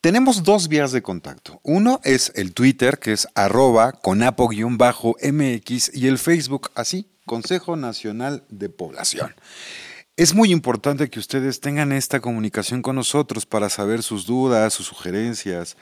Tenemos 0.00 0.42
dos 0.42 0.66
vías 0.66 0.90
de 0.90 1.00
contacto. 1.00 1.60
Uno 1.62 2.00
es 2.02 2.32
el 2.34 2.54
Twitter, 2.54 2.98
que 2.98 3.12
es 3.12 3.28
arroba 3.36 3.92
conapo-mx 3.92 5.90
y 5.94 6.08
el 6.08 6.18
Facebook, 6.18 6.70
así, 6.74 7.06
Consejo 7.24 7.76
Nacional 7.76 8.42
de 8.48 8.68
Población. 8.68 9.32
Es 10.14 10.34
muy 10.34 10.52
importante 10.52 11.08
que 11.08 11.18
ustedes 11.18 11.60
tengan 11.60 11.90
esta 11.90 12.20
comunicación 12.20 12.82
con 12.82 12.96
nosotros 12.96 13.46
para 13.46 13.70
saber 13.70 14.02
sus 14.02 14.26
dudas, 14.26 14.74
sus 14.74 14.86
sugerencias 14.86 15.74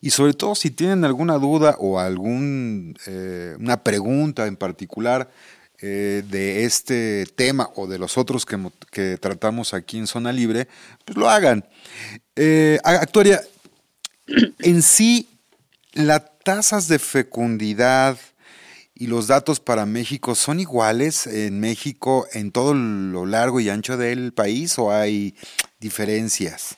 y 0.00 0.10
sobre 0.10 0.34
todo 0.34 0.56
si 0.56 0.72
tienen 0.72 1.04
alguna 1.04 1.34
duda 1.34 1.76
o 1.78 2.00
alguna 2.00 2.94
eh, 3.06 3.76
pregunta 3.84 4.48
en 4.48 4.56
particular 4.56 5.30
eh, 5.78 6.24
de 6.28 6.64
este 6.64 7.26
tema 7.36 7.70
o 7.76 7.86
de 7.86 8.00
los 8.00 8.18
otros 8.18 8.44
que, 8.44 9.18
tratamos 9.18 9.72
aquí 9.72 9.98
en 9.98 10.08
Zona 10.08 10.32
Libre, 10.32 10.66
pues 11.04 11.16
lo 11.16 11.30
hagan. 11.30 11.64
Eh, 12.34 12.80
Actuaria, 12.82 13.40
en 14.58 14.82
sí, 14.82 15.28
las 15.92 16.22
tasas 16.42 16.88
de 16.88 16.98
fecundidad 16.98 18.18
y 18.98 19.06
los 19.08 19.26
datos 19.26 19.60
para 19.60 19.84
México 19.84 20.34
son 20.34 20.58
iguales 20.58 21.26
en 21.26 21.60
México 21.60 22.26
en 22.32 22.50
todo 22.50 22.72
lo 22.74 23.26
largo 23.26 23.60
y 23.60 23.68
ancho 23.68 23.96
del 23.96 24.32
país 24.32 24.78
o 24.78 24.90
hay 24.90 25.34
diferencias? 25.78 26.76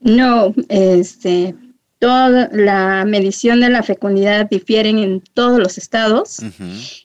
No, 0.00 0.54
este, 0.68 1.54
toda 1.98 2.48
la 2.52 3.04
medición 3.04 3.60
de 3.60 3.68
la 3.68 3.82
fecundidad 3.82 4.48
difieren 4.50 4.98
en 4.98 5.22
todos 5.34 5.60
los 5.60 5.78
estados. 5.78 6.38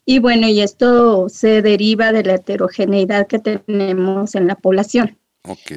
Y 0.05 0.19
bueno, 0.19 0.47
y 0.47 0.61
esto 0.61 1.27
se 1.29 1.61
deriva 1.61 2.11
de 2.11 2.23
la 2.23 2.35
heterogeneidad 2.35 3.27
que 3.27 3.39
tenemos 3.39 4.35
en 4.35 4.47
la 4.47 4.55
población. 4.55 5.17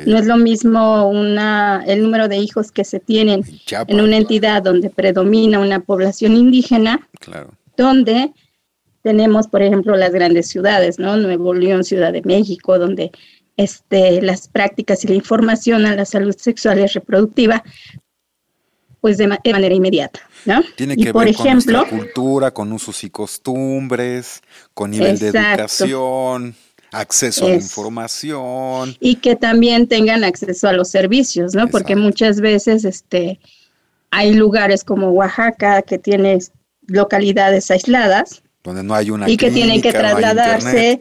No 0.06 0.18
es 0.18 0.26
lo 0.26 0.37
mismo 0.37 1.08
una, 1.08 1.84
el 1.87 2.02
número 2.02 2.28
de 2.28 2.38
hijos 2.38 2.72
que 2.72 2.84
se 2.84 2.99
tienen 2.99 3.44
en, 3.87 4.00
una 4.00 4.16
entidad 4.16 4.62
donde 4.62 4.90
predomina 4.90 5.60
una 5.60 5.80
población 5.80 6.37
indígena, 6.37 7.08
donde 7.80 8.32
tenemos, 9.02 9.49
por 9.49 9.62
ejemplo, 9.62 9.96
las 9.96 10.12
grandes 10.12 10.49
ciudades, 10.49 10.99
¿no? 10.99 11.16
Nuevo 11.16 11.54
León, 11.54 11.84
Ciudad 11.84 12.12
de 12.12 12.22
México, 12.22 12.78
donde 12.78 13.10
este, 13.56 14.20
las 14.22 14.49
prácticas 14.49 15.04
y 15.04 15.08
la 15.08 15.14
información 15.14 15.87
a 15.87 15.96
la 15.96 16.04
salud 16.04 16.37
sexual 16.37 16.78
y 16.80 16.87
reproductiva, 16.87 17.64
pues 19.00 19.16
de, 19.16 19.26
manera 19.26 19.75
inmediata, 19.75 20.20
¿no? 20.44 20.62
Tiene 20.76 20.94
que 20.94 21.10
ver 21.10 21.34
con 21.34 21.52
nuestra 21.52 21.84
cultura, 21.88 22.50
con 22.50 22.70
usos 22.72 23.02
y 23.02 23.08
costumbres, 23.08 24.42
con 24.75 24.90
nivel 24.90 25.18
de 25.18 25.28
educación 25.28 26.54
acceso 26.92 27.46
a 27.46 27.50
la 27.50 27.54
información. 27.54 28.96
Y 29.00 29.16
que 29.16 29.37
también 29.37 29.87
tengan 29.87 30.25
acceso 30.25 30.68
a 30.68 30.72
los 30.72 30.90
servicios, 30.90 31.54
¿no? 31.54 31.68
Porque 31.68 31.96
muchas 31.96 32.40
veces 32.40 32.84
este, 32.84 33.40
hay 34.10 34.34
lugares 34.34 34.84
como 34.84 35.10
Oaxaca 35.10 35.82
que 35.82 35.99
tiene 35.99 36.38
localidades 36.90 37.70
aisladas. 37.70 38.42
Donde 38.62 38.82
no 38.82 38.94
hay 38.94 39.11
una 39.11 39.28
Y 39.28 39.38
que 39.38 39.50
tienen 39.50 39.80
que 39.80 39.90
trasladarse 39.90 41.00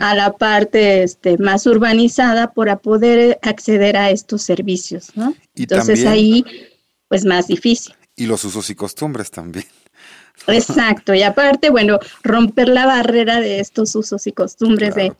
a 0.00 0.14
la 0.14 0.32
parte 0.32 1.04
este, 1.04 1.38
más 1.38 1.64
urbanizada 1.66 2.52
para 2.52 2.78
poder 2.78 3.38
acceder 3.42 3.96
a 3.96 4.10
estos 4.10 4.42
servicios, 4.42 5.12
¿no? 5.14 5.34
Entonces 5.54 6.04
ahí, 6.06 6.44
pues 7.06 7.24
más 7.24 7.46
difícil. 7.46 7.94
Y 8.16 8.26
los 8.26 8.44
usos 8.44 8.68
y 8.70 8.74
costumbres 8.74 9.30
también. 9.30 9.66
Exacto, 10.48 11.14
y 11.14 11.22
aparte, 11.22 11.70
bueno, 11.70 11.98
romper 12.22 12.68
la 12.68 12.86
barrera 12.86 13.40
de 13.40 13.60
estos 13.60 13.94
usos 13.94 14.26
y 14.26 14.32
costumbres 14.32 14.94
de, 14.94 15.12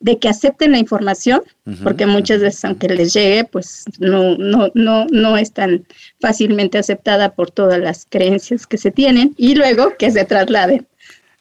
de 0.00 0.18
que 0.18 0.28
acepten 0.28 0.72
la 0.72 0.78
información, 0.78 1.42
porque 1.82 2.06
muchas 2.06 2.40
veces 2.40 2.64
aunque 2.64 2.88
les 2.88 3.12
llegue, 3.12 3.44
pues 3.44 3.84
no, 3.98 4.36
no, 4.36 4.70
no, 4.74 5.06
no 5.10 5.36
es 5.36 5.52
tan 5.52 5.86
fácilmente 6.20 6.78
aceptada 6.78 7.34
por 7.34 7.50
todas 7.50 7.78
las 7.78 8.06
creencias 8.08 8.66
que 8.66 8.78
se 8.78 8.90
tienen, 8.90 9.34
y 9.36 9.54
luego 9.54 9.96
que 9.98 10.10
se 10.10 10.24
trasladen. 10.24 10.86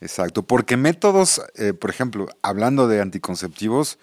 Exacto, 0.01 0.43
porque 0.43 0.77
métodos, 0.77 1.41
eh, 1.55 1.73
por 1.73 1.89
ejemplo, 1.89 2.27
hablando 2.41 2.87
de 2.87 3.01
anticonceptivos, 3.01 3.97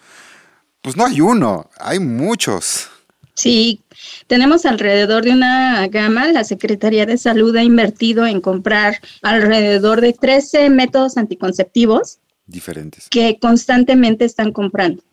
pues 0.81 0.97
no 0.97 1.05
hay 1.05 1.21
uno, 1.21 1.69
hay 1.77 1.99
muchos. 1.99 2.89
Sí, 3.33 3.81
tenemos 4.27 4.65
alrededor 4.65 5.25
de 5.25 5.31
una 5.31 5.87
gama, 5.87 6.27
la 6.27 6.43
Secretaría 6.45 7.05
de 7.05 7.17
Salud 7.17 7.55
ha 7.55 7.63
invertido 7.63 8.25
en 8.25 8.39
comprar 8.39 9.01
alrededor 9.21 9.99
de 9.99 10.13
13 10.13 10.69
métodos 10.69 11.17
anticonceptivos 11.17 12.19
diferentes. 12.45 13.09
que 13.09 13.37
constantemente 13.39 14.25
están 14.25 14.51
comprando 14.51 15.03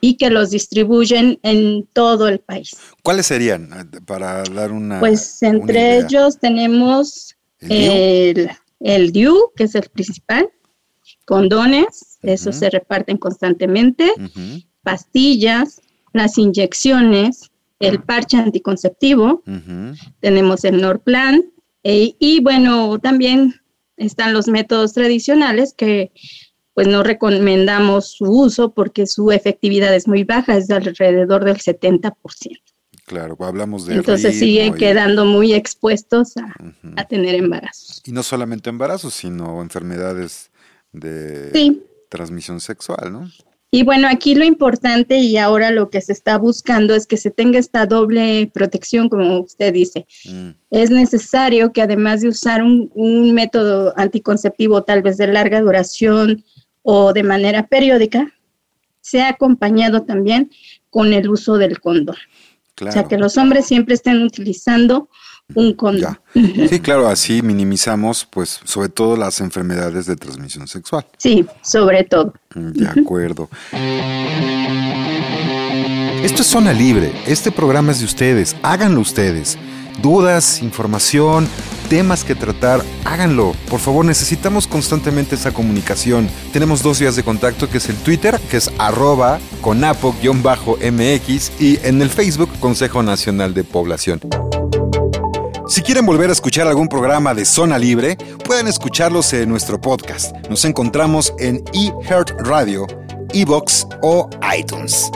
y 0.00 0.16
que 0.16 0.30
los 0.30 0.50
distribuyen 0.50 1.38
en 1.42 1.86
todo 1.92 2.28
el 2.28 2.40
país. 2.40 2.76
¿Cuáles 3.02 3.26
serían 3.26 3.90
para 4.06 4.42
dar 4.44 4.72
una 4.72 4.98
Pues 4.98 5.42
entre 5.42 5.98
ellos 5.98 6.38
tenemos 6.38 7.36
el, 7.60 8.50
el, 8.80 9.12
DIU, 9.12 9.52
que 9.54 9.64
es 9.64 9.74
el 9.74 9.90
principal, 9.90 10.48
condones, 11.26 12.18
esos 12.22 12.56
se 12.56 12.70
reparten 12.70 13.18
constantemente, 13.18 14.10
pastillas, 14.82 15.80
las 16.12 16.38
inyecciones, 16.38 17.50
el 17.78 18.02
parche 18.02 18.36
anticonceptivo, 18.36 19.42
tenemos 20.20 20.64
el 20.64 20.80
Norplan 20.80 21.44
eh, 21.82 22.14
y 22.18 22.40
bueno, 22.40 22.98
también 22.98 23.54
están 23.96 24.32
los 24.32 24.48
métodos 24.48 24.92
tradicionales 24.92 25.74
que 25.74 26.12
pues 26.74 26.86
no 26.86 27.02
recomendamos 27.02 28.12
su 28.12 28.24
uso 28.24 28.72
porque 28.72 29.06
su 29.06 29.30
efectividad 29.32 29.94
es 29.94 30.06
muy 30.06 30.24
baja, 30.24 30.56
es 30.56 30.68
de 30.68 30.76
alrededor 30.76 31.44
del 31.44 31.58
70%. 31.58 32.14
Claro, 33.06 33.36
hablamos 33.40 33.86
de... 33.86 33.96
Entonces 33.96 34.38
siguen 34.38 34.74
quedando 34.74 35.24
muy 35.24 35.52
expuestos 35.52 36.34
a, 36.36 37.04
tener 37.04 37.34
embarazos. 37.34 38.02
Y 38.04 38.12
no 38.12 38.22
solamente 38.22 38.70
embarazos, 38.70 39.14
sino 39.14 39.60
enfermedades 39.62 40.52
de 40.92 41.80
transmisión 42.08 42.60
sexual, 42.60 43.12
¿no? 43.12 43.30
Y 43.72 43.84
bueno, 43.84 44.08
aquí 44.08 44.34
lo 44.34 44.44
importante 44.44 45.18
y 45.18 45.36
ahora 45.36 45.70
lo 45.70 45.90
que 45.90 46.00
se 46.00 46.12
está 46.12 46.38
buscando 46.38 46.94
es 46.94 47.06
que 47.06 47.16
se 47.16 47.30
tenga 47.30 47.60
esta 47.60 47.86
doble 47.86 48.50
protección, 48.52 49.08
como 49.08 49.40
usted 49.40 49.72
dice. 49.72 50.06
Mm. 50.24 50.50
Es 50.70 50.90
necesario 50.90 51.72
que 51.72 51.80
además 51.80 52.20
de 52.20 52.28
usar 52.28 52.64
un, 52.64 53.32
método 53.32 53.94
anticonceptivo 53.96 54.82
tal 54.82 55.02
vez 55.02 55.18
de 55.18 55.28
larga 55.28 55.60
duración 55.60 56.44
o 56.82 57.12
de 57.12 57.22
manera 57.22 57.66
periódica, 57.66 58.32
sea 59.00 59.28
acompañado 59.28 60.02
también 60.02 60.50
con 60.90 61.12
el 61.12 61.28
uso 61.28 61.58
del 61.58 61.80
condón. 61.80 62.16
O 62.80 62.90
sea, 62.90 63.04
que 63.04 63.18
los 63.18 63.36
hombres 63.36 63.66
siempre 63.66 63.94
estén 63.94 64.22
utilizando 64.22 65.10
un 65.54 65.74
condón. 65.74 66.18
Sí, 66.68 66.80
claro, 66.80 67.08
así 67.08 67.42
minimizamos, 67.42 68.26
pues, 68.30 68.60
sobre 68.64 68.88
todo 68.88 69.16
las 69.16 69.40
enfermedades 69.40 70.06
de 70.06 70.16
transmisión 70.16 70.66
sexual. 70.68 71.06
Sí, 71.18 71.46
sobre 71.62 72.04
todo. 72.04 72.32
Mm, 72.54 72.70
de 72.70 72.88
acuerdo. 73.00 73.50
Esto 76.22 76.42
es 76.42 76.48
Zona 76.48 76.72
Libre. 76.72 77.12
Este 77.26 77.50
programa 77.50 77.92
es 77.92 78.00
de 78.00 78.04
ustedes. 78.04 78.56
Háganlo 78.62 79.00
ustedes. 79.00 79.58
Dudas, 80.00 80.62
información, 80.62 81.48
temas 81.90 82.24
que 82.24 82.34
tratar, 82.36 82.82
háganlo. 83.04 83.52
Por 83.68 83.80
favor, 83.80 84.04
necesitamos 84.04 84.68
constantemente 84.68 85.34
esa 85.34 85.52
comunicación. 85.52 86.30
Tenemos 86.52 86.82
dos 86.82 87.00
vías 87.00 87.16
de 87.16 87.24
contacto, 87.24 87.68
que 87.68 87.78
es 87.78 87.88
el 87.88 87.96
Twitter, 87.96 88.40
que 88.48 88.56
es 88.58 88.70
arroba 88.78 89.40
conapo-mx 89.60 91.52
y 91.60 91.78
en 91.82 92.00
el 92.00 92.08
Facebook 92.08 92.48
Consejo 92.60 93.02
Nacional 93.02 93.52
de 93.52 93.64
Población. 93.64 94.20
Si 95.66 95.82
quieren 95.82 96.06
volver 96.06 96.30
a 96.30 96.32
escuchar 96.32 96.68
algún 96.68 96.88
programa 96.88 97.34
de 97.34 97.44
Zona 97.44 97.76
Libre, 97.76 98.16
pueden 98.44 98.68
escucharlos 98.68 99.32
en 99.32 99.48
nuestro 99.48 99.80
podcast. 99.80 100.34
Nos 100.48 100.64
encontramos 100.64 101.34
en 101.38 101.62
eHeart 101.72 102.40
Radio, 102.40 102.86
Evox 103.32 103.86
o 104.00 104.30
iTunes. 104.56 105.10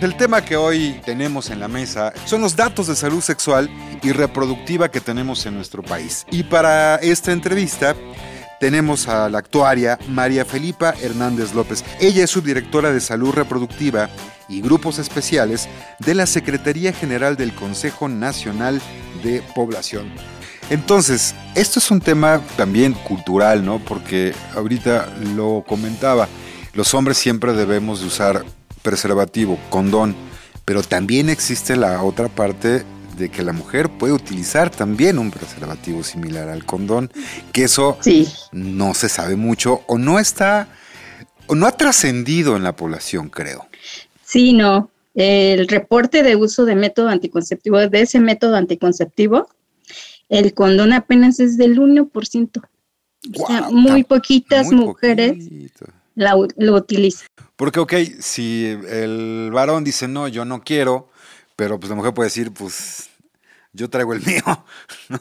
El 0.00 0.16
tema 0.16 0.44
que 0.44 0.56
hoy 0.56 1.00
tenemos 1.04 1.50
en 1.50 1.58
la 1.58 1.66
mesa 1.66 2.12
son 2.24 2.40
los 2.40 2.54
datos 2.54 2.86
de 2.86 2.94
salud 2.94 3.20
sexual 3.20 3.68
y 4.00 4.12
reproductiva 4.12 4.92
que 4.92 5.00
tenemos 5.00 5.44
en 5.44 5.56
nuestro 5.56 5.82
país. 5.82 6.24
Y 6.30 6.44
para 6.44 6.96
esta 6.96 7.32
entrevista 7.32 7.96
tenemos 8.60 9.08
a 9.08 9.28
la 9.28 9.38
actuaria 9.38 9.98
María 10.08 10.44
Felipa 10.44 10.94
Hernández 11.02 11.52
López. 11.52 11.84
Ella 11.98 12.22
es 12.22 12.30
subdirectora 12.30 12.92
de 12.92 13.00
salud 13.00 13.32
reproductiva 13.32 14.08
y 14.48 14.60
grupos 14.60 15.00
especiales 15.00 15.68
de 15.98 16.14
la 16.14 16.26
Secretaría 16.26 16.92
General 16.92 17.36
del 17.36 17.52
Consejo 17.52 18.08
Nacional 18.08 18.80
de 19.24 19.42
Población. 19.52 20.12
Entonces, 20.70 21.34
esto 21.56 21.80
es 21.80 21.90
un 21.90 22.00
tema 22.00 22.40
también 22.56 22.92
cultural, 22.92 23.64
¿no? 23.64 23.80
Porque 23.80 24.32
ahorita 24.54 25.12
lo 25.34 25.64
comentaba, 25.66 26.28
los 26.74 26.94
hombres 26.94 27.18
siempre 27.18 27.52
debemos 27.54 28.00
de 28.00 28.06
usar 28.06 28.44
preservativo, 28.88 29.58
condón, 29.68 30.16
pero 30.64 30.82
también 30.82 31.28
existe 31.28 31.76
la 31.76 32.02
otra 32.02 32.28
parte 32.28 32.84
de 33.18 33.28
que 33.28 33.42
la 33.42 33.52
mujer 33.52 33.90
puede 33.90 34.14
utilizar 34.14 34.70
también 34.70 35.18
un 35.18 35.30
preservativo 35.30 36.02
similar 36.02 36.48
al 36.48 36.64
condón, 36.64 37.10
que 37.52 37.64
eso 37.64 37.98
no 38.52 38.94
se 38.94 39.10
sabe 39.10 39.36
mucho 39.36 39.82
o 39.88 39.98
no 39.98 40.18
está 40.18 40.68
no 41.54 41.66
ha 41.66 41.72
trascendido 41.72 42.56
en 42.56 42.62
la 42.62 42.74
población, 42.76 43.28
creo. 43.28 43.66
Sí, 44.24 44.54
no. 44.54 44.90
El 45.14 45.68
reporte 45.68 46.22
de 46.22 46.36
uso 46.36 46.64
de 46.64 46.74
método 46.74 47.08
anticonceptivo, 47.08 47.78
de 47.78 48.00
ese 48.00 48.20
método 48.20 48.56
anticonceptivo, 48.56 49.48
el 50.30 50.54
condón 50.54 50.92
apenas 50.94 51.40
es 51.40 51.58
del 51.58 51.78
1%. 51.78 52.62
o 52.62 53.46
sea, 53.46 53.68
muy 53.70 54.04
poquitas 54.04 54.72
mujeres 54.72 55.36
lo 56.18 56.74
utilizan. 56.74 57.28
Porque, 57.56 57.80
ok, 57.80 57.94
si 58.20 58.66
el 58.66 59.50
varón 59.52 59.84
dice, 59.84 60.06
no, 60.06 60.28
yo 60.28 60.44
no 60.44 60.62
quiero, 60.62 61.10
pero 61.56 61.80
pues 61.80 61.90
la 61.90 61.96
mujer 61.96 62.14
puede 62.14 62.28
decir, 62.28 62.52
pues 62.52 63.08
yo 63.72 63.90
traigo 63.90 64.12
el 64.12 64.22
mío. 64.26 64.42
¿no? 65.08 65.20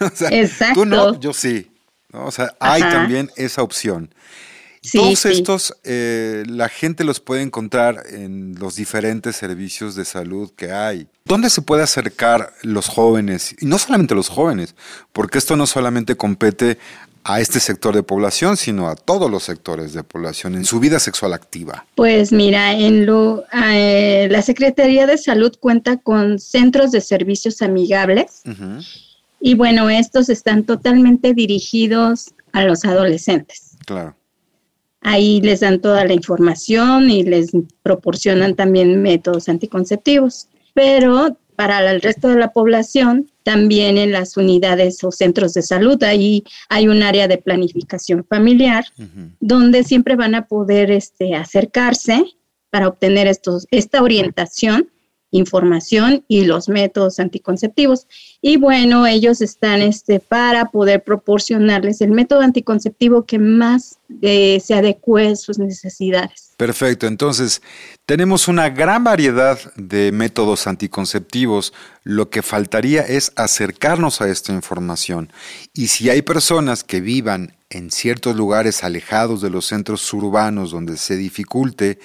Exacto. 0.30 0.80
Tú 0.80 0.86
no, 0.86 1.18
yo 1.20 1.32
sí. 1.32 1.70
O 2.12 2.30
sea, 2.30 2.54
hay 2.58 2.80
también 2.80 3.30
esa 3.36 3.62
opción. 3.62 4.14
Todos 4.92 5.26
estos, 5.26 5.74
eh, 5.84 6.44
la 6.46 6.68
gente 6.68 7.04
los 7.04 7.20
puede 7.20 7.42
encontrar 7.42 8.04
en 8.10 8.54
los 8.58 8.76
diferentes 8.76 9.36
servicios 9.36 9.94
de 9.94 10.04
salud 10.04 10.52
que 10.56 10.72
hay. 10.72 11.08
¿Dónde 11.24 11.50
se 11.50 11.62
puede 11.62 11.82
acercar 11.82 12.54
los 12.62 12.88
jóvenes? 12.88 13.54
Y 13.60 13.66
no 13.66 13.78
solamente 13.78 14.14
los 14.14 14.28
jóvenes, 14.28 14.74
porque 15.12 15.38
esto 15.38 15.56
no 15.56 15.66
solamente 15.66 16.16
compete 16.16 16.78
a 17.28 17.40
este 17.40 17.60
sector 17.60 17.94
de 17.94 18.02
población, 18.02 18.56
sino 18.56 18.88
a 18.88 18.96
todos 18.96 19.30
los 19.30 19.42
sectores 19.42 19.92
de 19.92 20.02
población 20.02 20.54
en 20.54 20.64
su 20.64 20.80
vida 20.80 20.98
sexual 20.98 21.34
activa? 21.34 21.84
Pues 21.94 22.32
mira, 22.32 22.72
en 22.72 23.04
lo, 23.04 23.44
eh, 23.52 24.28
la 24.30 24.40
Secretaría 24.40 25.06
de 25.06 25.18
Salud 25.18 25.54
cuenta 25.60 25.98
con 25.98 26.38
centros 26.38 26.90
de 26.90 27.02
servicios 27.02 27.60
amigables 27.60 28.42
y 29.40 29.54
bueno, 29.54 29.90
estos 29.90 30.30
están 30.30 30.64
totalmente 30.64 31.34
dirigidos 31.34 32.30
a 32.52 32.64
los 32.64 32.86
adolescentes. 32.86 33.76
Claro. 33.84 34.16
Ahí 35.02 35.42
les 35.42 35.60
dan 35.60 35.80
toda 35.80 36.06
la 36.06 36.14
información 36.14 37.10
y 37.10 37.24
les 37.24 37.50
proporcionan 37.82 38.54
también 38.54 39.02
métodos 39.02 39.50
anticonceptivos. 39.50 40.48
Pero 40.72 41.36
para 41.58 41.90
el 41.90 42.00
resto 42.00 42.28
de 42.28 42.36
la 42.36 42.52
población, 42.52 43.32
también 43.42 43.98
en 43.98 44.12
las 44.12 44.36
unidades 44.36 45.02
o 45.02 45.10
centros 45.10 45.54
de 45.54 45.62
salud, 45.62 46.00
ahí 46.04 46.44
hay 46.68 46.86
un 46.86 47.02
área 47.02 47.26
de 47.26 47.36
planificación 47.36 48.24
familiar 48.24 48.84
donde 49.40 49.82
siempre 49.82 50.14
van 50.14 50.36
a 50.36 50.46
poder 50.46 50.92
este, 50.92 51.34
acercarse 51.34 52.22
para 52.70 52.86
obtener 52.86 53.26
estos, 53.26 53.66
esta 53.72 54.04
orientación 54.04 54.88
información 55.30 56.24
y 56.28 56.44
los 56.44 56.68
métodos 56.68 57.20
anticonceptivos. 57.20 58.06
Y 58.40 58.56
bueno, 58.56 59.06
ellos 59.06 59.40
están 59.40 59.82
este, 59.82 60.20
para 60.20 60.66
poder 60.66 61.02
proporcionarles 61.02 62.00
el 62.00 62.12
método 62.12 62.40
anticonceptivo 62.40 63.26
que 63.26 63.38
más 63.38 63.98
eh, 64.22 64.60
se 64.64 64.74
adecue 64.74 65.28
a 65.28 65.36
sus 65.36 65.58
necesidades. 65.58 66.54
Perfecto, 66.56 67.06
entonces 67.06 67.62
tenemos 68.06 68.48
una 68.48 68.70
gran 68.70 69.04
variedad 69.04 69.58
de 69.76 70.10
métodos 70.12 70.66
anticonceptivos. 70.66 71.72
Lo 72.04 72.30
que 72.30 72.42
faltaría 72.42 73.02
es 73.02 73.32
acercarnos 73.36 74.20
a 74.20 74.28
esta 74.28 74.52
información. 74.52 75.32
Y 75.74 75.88
si 75.88 76.10
hay 76.10 76.22
personas 76.22 76.84
que 76.84 77.00
vivan 77.00 77.54
en 77.70 77.90
ciertos 77.90 78.34
lugares 78.34 78.82
alejados 78.82 79.42
de 79.42 79.50
los 79.50 79.66
centros 79.66 80.12
urbanos 80.12 80.70
donde 80.70 80.96
se 80.96 81.16
dificulte, 81.16 81.98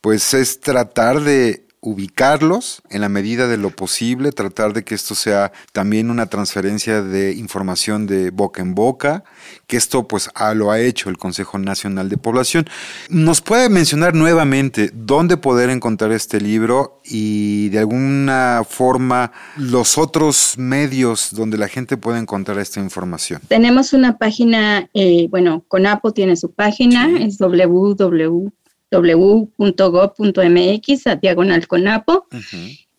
pues 0.00 0.34
es 0.34 0.60
tratar 0.60 1.22
de 1.22 1.63
ubicarlos 1.84 2.82
en 2.88 3.02
la 3.02 3.10
medida 3.10 3.46
de 3.46 3.58
lo 3.58 3.68
posible, 3.68 4.32
tratar 4.32 4.72
de 4.72 4.84
que 4.84 4.94
esto 4.94 5.14
sea 5.14 5.52
también 5.72 6.10
una 6.10 6.26
transferencia 6.26 7.02
de 7.02 7.34
información 7.34 8.06
de 8.06 8.30
boca 8.30 8.62
en 8.62 8.74
boca, 8.74 9.22
que 9.66 9.76
esto 9.76 10.08
pues 10.08 10.30
lo 10.54 10.70
ha 10.70 10.80
hecho 10.80 11.10
el 11.10 11.18
Consejo 11.18 11.58
Nacional 11.58 12.08
de 12.08 12.16
Población. 12.16 12.64
¿Nos 13.10 13.42
puede 13.42 13.68
mencionar 13.68 14.14
nuevamente 14.14 14.90
dónde 14.94 15.36
poder 15.36 15.68
encontrar 15.68 16.10
este 16.12 16.40
libro 16.40 17.02
y 17.04 17.68
de 17.68 17.80
alguna 17.80 18.62
forma 18.66 19.32
los 19.58 19.98
otros 19.98 20.54
medios 20.56 21.34
donde 21.34 21.58
la 21.58 21.68
gente 21.68 21.98
puede 21.98 22.18
encontrar 22.18 22.58
esta 22.60 22.80
información? 22.80 23.42
Tenemos 23.48 23.92
una 23.92 24.16
página, 24.16 24.88
eh, 24.94 25.28
bueno, 25.28 25.62
CONAPO 25.68 26.12
tiene 26.12 26.36
su 26.36 26.50
página, 26.50 27.10
es 27.20 27.36
www 27.38 28.50
www.gov.mx 28.90 31.06
a 31.06 31.16
diagonal 31.16 31.66
conapo, 31.66 32.26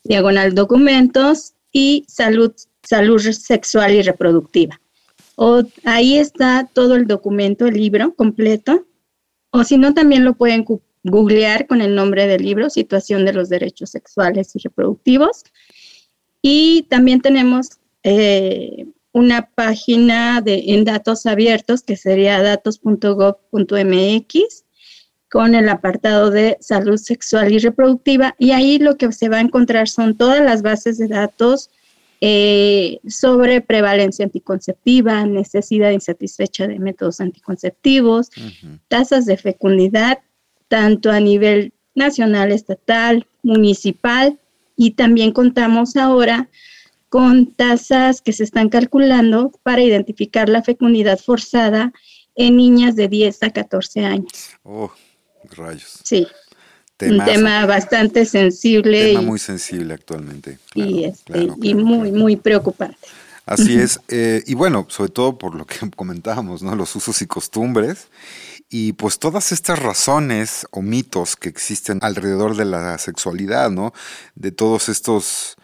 diagonal 0.04 0.54
documentos 0.54 1.54
y 1.72 2.06
salud, 2.08 2.54
salud 2.84 3.22
sexual 3.22 3.96
y 3.96 4.02
reproductiva. 4.02 4.80
O, 5.36 5.64
ahí 5.84 6.18
está 6.18 6.70
todo 6.74 6.96
el 6.96 7.06
documento, 7.08 7.66
el 7.66 7.76
libro 7.76 8.14
completo. 8.16 8.86
O 9.52 9.64
si 9.64 9.78
no, 9.78 9.94
también 9.94 10.26
lo 10.26 10.36
pueden 10.36 10.66
googlear 11.04 11.68
con 11.68 11.82
el 11.82 11.96
nombre 11.96 12.28
del 12.28 12.44
libro, 12.44 12.70
Situación 12.70 13.26
de 13.26 13.34
los 13.34 13.50
Derechos 13.50 13.92
Sexuales 13.92 14.56
y 14.56 14.60
Reproductivos. 14.60 15.44
Y 16.42 16.84
también 16.90 17.22
tenemos 17.22 17.80
eh, 18.04 18.86
una 19.12 19.50
página 19.50 20.42
de, 20.42 20.64
en 20.68 20.84
datos 20.84 21.26
abiertos 21.26 21.84
que 21.84 21.98
sería 21.98 22.42
datos.gov.mx 22.42 24.65
con 25.36 25.54
el 25.54 25.68
apartado 25.68 26.32
de 26.32 26.56
salud 26.62 26.96
sexual 26.96 27.52
y 27.52 27.60
reproductiva. 27.60 28.36
Y 28.40 28.52
ahí 28.52 28.80
lo 28.80 28.96
que 28.96 29.12
se 29.12 29.28
va 29.28 29.40
a 29.40 29.42
encontrar 29.42 29.90
son 29.90 30.16
todas 30.16 30.42
las 30.42 30.62
bases 30.62 30.98
de 30.98 31.10
datos 31.10 31.70
eh, 32.22 33.00
sobre 33.06 33.60
prevalencia 33.60 34.24
anticonceptiva, 34.24 35.26
necesidad 35.26 35.92
insatisfecha 35.92 36.68
de 36.68 36.80
métodos 36.80 37.20
anticonceptivos, 37.20 38.30
tasas 38.88 39.26
de 39.26 39.36
fecundidad, 39.36 40.20
tanto 40.70 41.12
a 41.12 41.20
nivel 41.20 41.74
nacional, 41.96 42.54
estatal, 42.54 43.28
municipal 43.44 44.40
y 44.78 44.92
también 44.92 45.34
contamos 45.34 45.98
ahora 45.98 46.48
con 47.10 47.48
tasas 47.48 48.22
que 48.22 48.32
se 48.32 48.46
están 48.46 48.70
calculando 48.70 49.52
para 49.64 49.82
identificar 49.82 50.48
la 50.48 50.64
fecundidad 50.64 51.20
forzada 51.20 51.92
en 52.36 52.56
niñas 52.56 52.96
de 52.96 53.10
10 53.10 53.44
a 53.44 53.50
14 53.50 54.06
años. 54.06 54.52
Oh, 54.64 54.92
Rayos. 55.52 56.00
Sí. 56.04 56.28
un 57.02 57.24
tema 57.26 57.66
bastante 57.66 58.26
sensible. 58.26 59.14
Tema 59.14 59.22
muy 59.22 59.40
sensible 59.40 59.94
actualmente. 59.94 60.60
y, 60.74 61.06
este, 61.06 61.50
y 61.62 61.76
muy, 61.76 62.12
muy 62.12 62.36
preocupante. 62.36 62.98
Así 63.46 63.76
es. 63.80 64.00
Eh, 64.08 64.44
y 64.46 64.56
bueno, 64.56 64.86
sobre 64.90 65.12
todo 65.12 65.38
por 65.38 65.56
lo 65.56 65.66
que 65.66 65.78
comentábamos, 65.96 66.64
¿no? 66.64 66.76
Los 66.76 66.96
usos 66.96 67.22
y 67.22 67.28
costumbres. 67.28 68.08
Y 68.70 68.94
pues 68.94 69.20
todas 69.20 69.52
estas 69.52 69.80
razones 69.80 70.66
o 70.72 70.82
mitos 70.82 71.36
que 71.36 71.50
existen 71.50 72.00
alrededor 72.02 72.56
de 72.56 72.66
la 72.66 72.98
sexualidad, 72.98 73.70
¿no? 73.70 73.94
De 74.34 74.52
todos 74.52 74.90
estos 74.90 75.56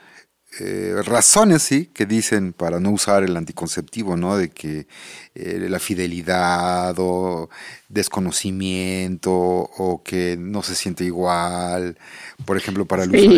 eh, 0.60 1.02
razones, 1.06 1.64
sí, 1.64 1.90
que 1.94 2.06
dicen 2.06 2.52
para 2.52 2.82
no 2.82 2.92
usar 2.92 3.24
el 3.24 3.38
anticonceptivo, 3.38 4.18
¿no? 4.18 4.36
De 4.36 4.50
que 4.50 4.86
eh, 5.34 5.68
la 5.70 5.80
fidelidad 5.80 6.94
o 6.98 7.50
desconocimiento 7.88 9.32
o 9.32 10.02
que 10.04 10.36
no 10.38 10.62
se 10.62 10.76
siente 10.76 11.06
igual. 11.06 11.98
Por 12.46 12.58
ejemplo, 12.58 12.86
para 12.86 13.06
el 13.06 13.16
uso 13.16 13.30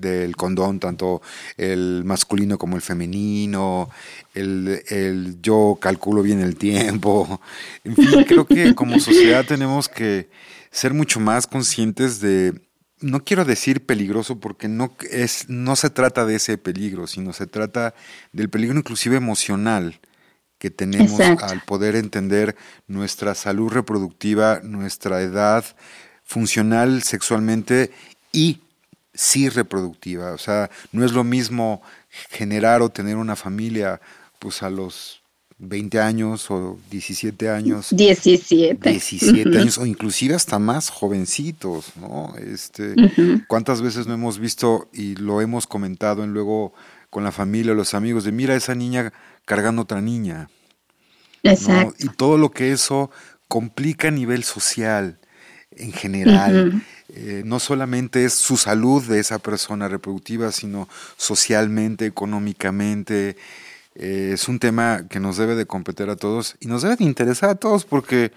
del, 0.00 0.36
condón, 0.36 0.78
tanto 0.78 1.20
el 1.56 2.04
masculino 2.04 2.58
como 2.58 2.76
el 2.76 2.82
femenino, 2.82 3.90
el, 4.32 4.84
el 4.88 5.42
yo 5.42 5.76
calculo 5.80 6.22
bien 6.22 6.40
el 6.40 6.54
tiempo. 6.56 7.40
En 7.82 7.96
fin, 7.96 8.24
creo 8.24 8.46
que 8.46 8.72
como 8.76 9.00
sociedad 9.00 9.44
tenemos 9.44 9.88
que 9.88 10.28
ser 10.70 10.94
mucho 10.94 11.18
más 11.18 11.48
conscientes 11.48 12.20
de 12.20 12.54
no 13.00 13.24
quiero 13.24 13.44
decir 13.44 13.84
peligroso 13.84 14.40
porque 14.40 14.68
no, 14.68 14.94
es, 15.10 15.48
no 15.48 15.76
se 15.76 15.90
trata 15.90 16.24
de 16.24 16.36
ese 16.36 16.58
peligro, 16.58 17.06
sino 17.06 17.32
se 17.32 17.46
trata 17.46 17.94
del 18.32 18.48
peligro 18.48 18.78
inclusive 18.78 19.16
emocional 19.16 20.00
que 20.58 20.70
tenemos 20.70 21.20
al 21.20 21.60
poder 21.62 21.96
entender 21.96 22.56
nuestra 22.86 23.34
salud 23.34 23.70
reproductiva, 23.70 24.60
nuestra 24.62 25.20
edad 25.20 25.64
funcional 26.24 27.02
sexualmente 27.02 27.90
y 28.32 28.62
sí 29.12 29.48
reproductiva. 29.50 30.32
O 30.32 30.38
sea, 30.38 30.70
no 30.92 31.04
es 31.04 31.12
lo 31.12 31.24
mismo 31.24 31.82
generar 32.30 32.80
o 32.80 32.88
tener 32.88 33.16
una 33.16 33.36
familia 33.36 34.00
pues 34.38 34.62
a 34.62 34.70
los 34.70 35.22
20 35.58 36.00
años 36.00 36.50
o 36.50 36.78
17 36.90 37.48
años. 37.48 37.88
17. 37.90 38.90
17 38.90 39.58
años 39.58 39.78
o 39.78 39.86
inclusive 39.86 40.34
hasta 40.34 40.58
más 40.58 40.90
jovencitos, 40.90 41.92
¿no? 41.96 42.34
Este, 42.36 42.94
¿Cuántas 43.48 43.80
veces 43.80 44.06
no 44.06 44.14
hemos 44.14 44.38
visto 44.38 44.88
y 44.92 45.16
lo 45.16 45.40
hemos 45.40 45.66
comentado 45.66 46.24
en 46.24 46.34
luego 46.34 46.74
con 47.08 47.24
la 47.24 47.32
familia, 47.32 47.72
los 47.72 47.94
amigos, 47.94 48.24
de 48.24 48.32
mira 48.32 48.54
esa 48.54 48.74
niña 48.74 49.12
cargando 49.46 49.82
otra 49.82 50.02
niña? 50.02 50.50
Exacto. 51.42 51.94
Y 51.98 52.08
todo 52.08 52.36
lo 52.36 52.50
que 52.50 52.72
eso 52.72 53.10
complica 53.48 54.08
a 54.08 54.10
nivel 54.10 54.44
social 54.44 55.18
en 55.70 55.92
general. 55.92 56.82
Eh, 57.08 57.42
no 57.46 57.60
solamente 57.60 58.24
es 58.24 58.34
su 58.34 58.56
salud 58.56 59.02
de 59.04 59.20
esa 59.20 59.38
persona 59.38 59.88
reproductiva, 59.88 60.50
sino 60.52 60.88
socialmente, 61.16 62.04
económicamente, 62.04 63.36
eh, 63.98 64.32
es 64.34 64.48
un 64.48 64.58
tema 64.58 65.06
que 65.08 65.20
nos 65.20 65.36
debe 65.36 65.54
de 65.54 65.66
competir 65.66 66.08
a 66.10 66.16
todos 66.16 66.56
y 66.60 66.66
nos 66.66 66.82
debe 66.82 66.96
de 66.96 67.04
interesar 67.04 67.50
a 67.50 67.54
todos 67.54 67.84
porque 67.84 68.32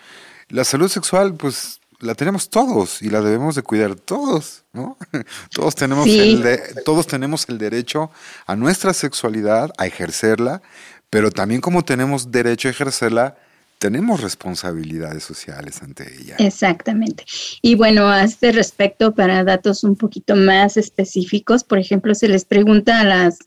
la 0.49 0.63
salud 0.63 0.89
sexual, 0.89 1.35
pues 1.35 1.79
la 1.99 2.15
tenemos 2.15 2.49
todos 2.49 3.01
y 3.01 3.09
la 3.09 3.21
debemos 3.21 3.55
de 3.55 3.61
cuidar 3.61 3.95
todos, 3.95 4.63
¿no? 4.71 4.97
Todos 5.53 5.75
tenemos, 5.75 6.07
el 6.07 6.43
todos 6.85 7.07
tenemos 7.07 7.47
el 7.49 7.57
derecho 7.57 8.09
a 8.45 8.55
nuestra 8.55 8.93
sexualidad, 8.93 9.71
a 9.77 9.85
ejercerla, 9.85 10.61
pero 11.09 11.29
también 11.29 11.59
como 11.59 11.83
tenemos 11.83 12.31
derecho 12.31 12.69
a 12.69 12.71
ejercerla, 12.71 13.35
tenemos 13.79 14.21
responsabilidades 14.21 15.23
sociales 15.23 15.81
ante 15.81 16.21
ella. 16.21 16.35
Exactamente. 16.37 17.25
Y 17.61 17.75
bueno, 17.75 18.09
a 18.09 18.23
este 18.23 18.51
respecto, 18.51 19.13
para 19.13 19.43
datos 19.43 19.83
un 19.83 19.95
poquito 19.95 20.35
más 20.35 20.77
específicos, 20.77 21.63
por 21.63 21.79
ejemplo, 21.79 22.13
se 22.13 22.27
les 22.27 22.45
pregunta 22.45 22.99
a 22.99 23.05
las 23.05 23.39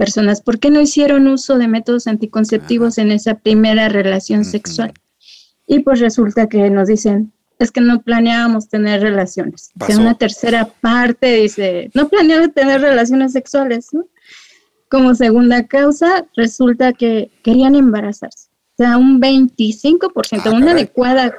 personas 0.00 0.40
por 0.40 0.58
qué 0.58 0.70
no 0.70 0.80
hicieron 0.80 1.28
uso 1.28 1.58
de 1.58 1.68
métodos 1.68 2.06
anticonceptivos 2.06 2.96
en 2.96 3.12
esa 3.12 3.34
primera 3.34 3.88
relación 3.88 4.44
sexual. 4.44 4.94
Y 5.66 5.80
pues 5.80 6.00
resulta 6.00 6.48
que 6.48 6.70
nos 6.70 6.88
dicen, 6.88 7.32
es 7.58 7.70
que 7.70 7.82
no 7.82 8.00
planeábamos 8.00 8.68
tener 8.68 9.02
relaciones. 9.02 9.70
En 9.88 10.00
una 10.00 10.14
tercera 10.14 10.64
parte 10.80 11.34
dice, 11.34 11.90
no 11.92 12.08
planeaba 12.08 12.48
tener 12.48 12.80
relaciones 12.80 13.32
sexuales. 13.32 13.90
Como 14.88 15.14
segunda 15.14 15.66
causa, 15.66 16.24
resulta 16.34 16.94
que 16.94 17.30
querían 17.42 17.74
embarazarse 17.74 18.50
sea, 18.80 18.96
un 18.96 19.20
25%, 19.20 20.42
ah, 20.46 20.50
una 20.52 20.72
adecuada 20.72 21.34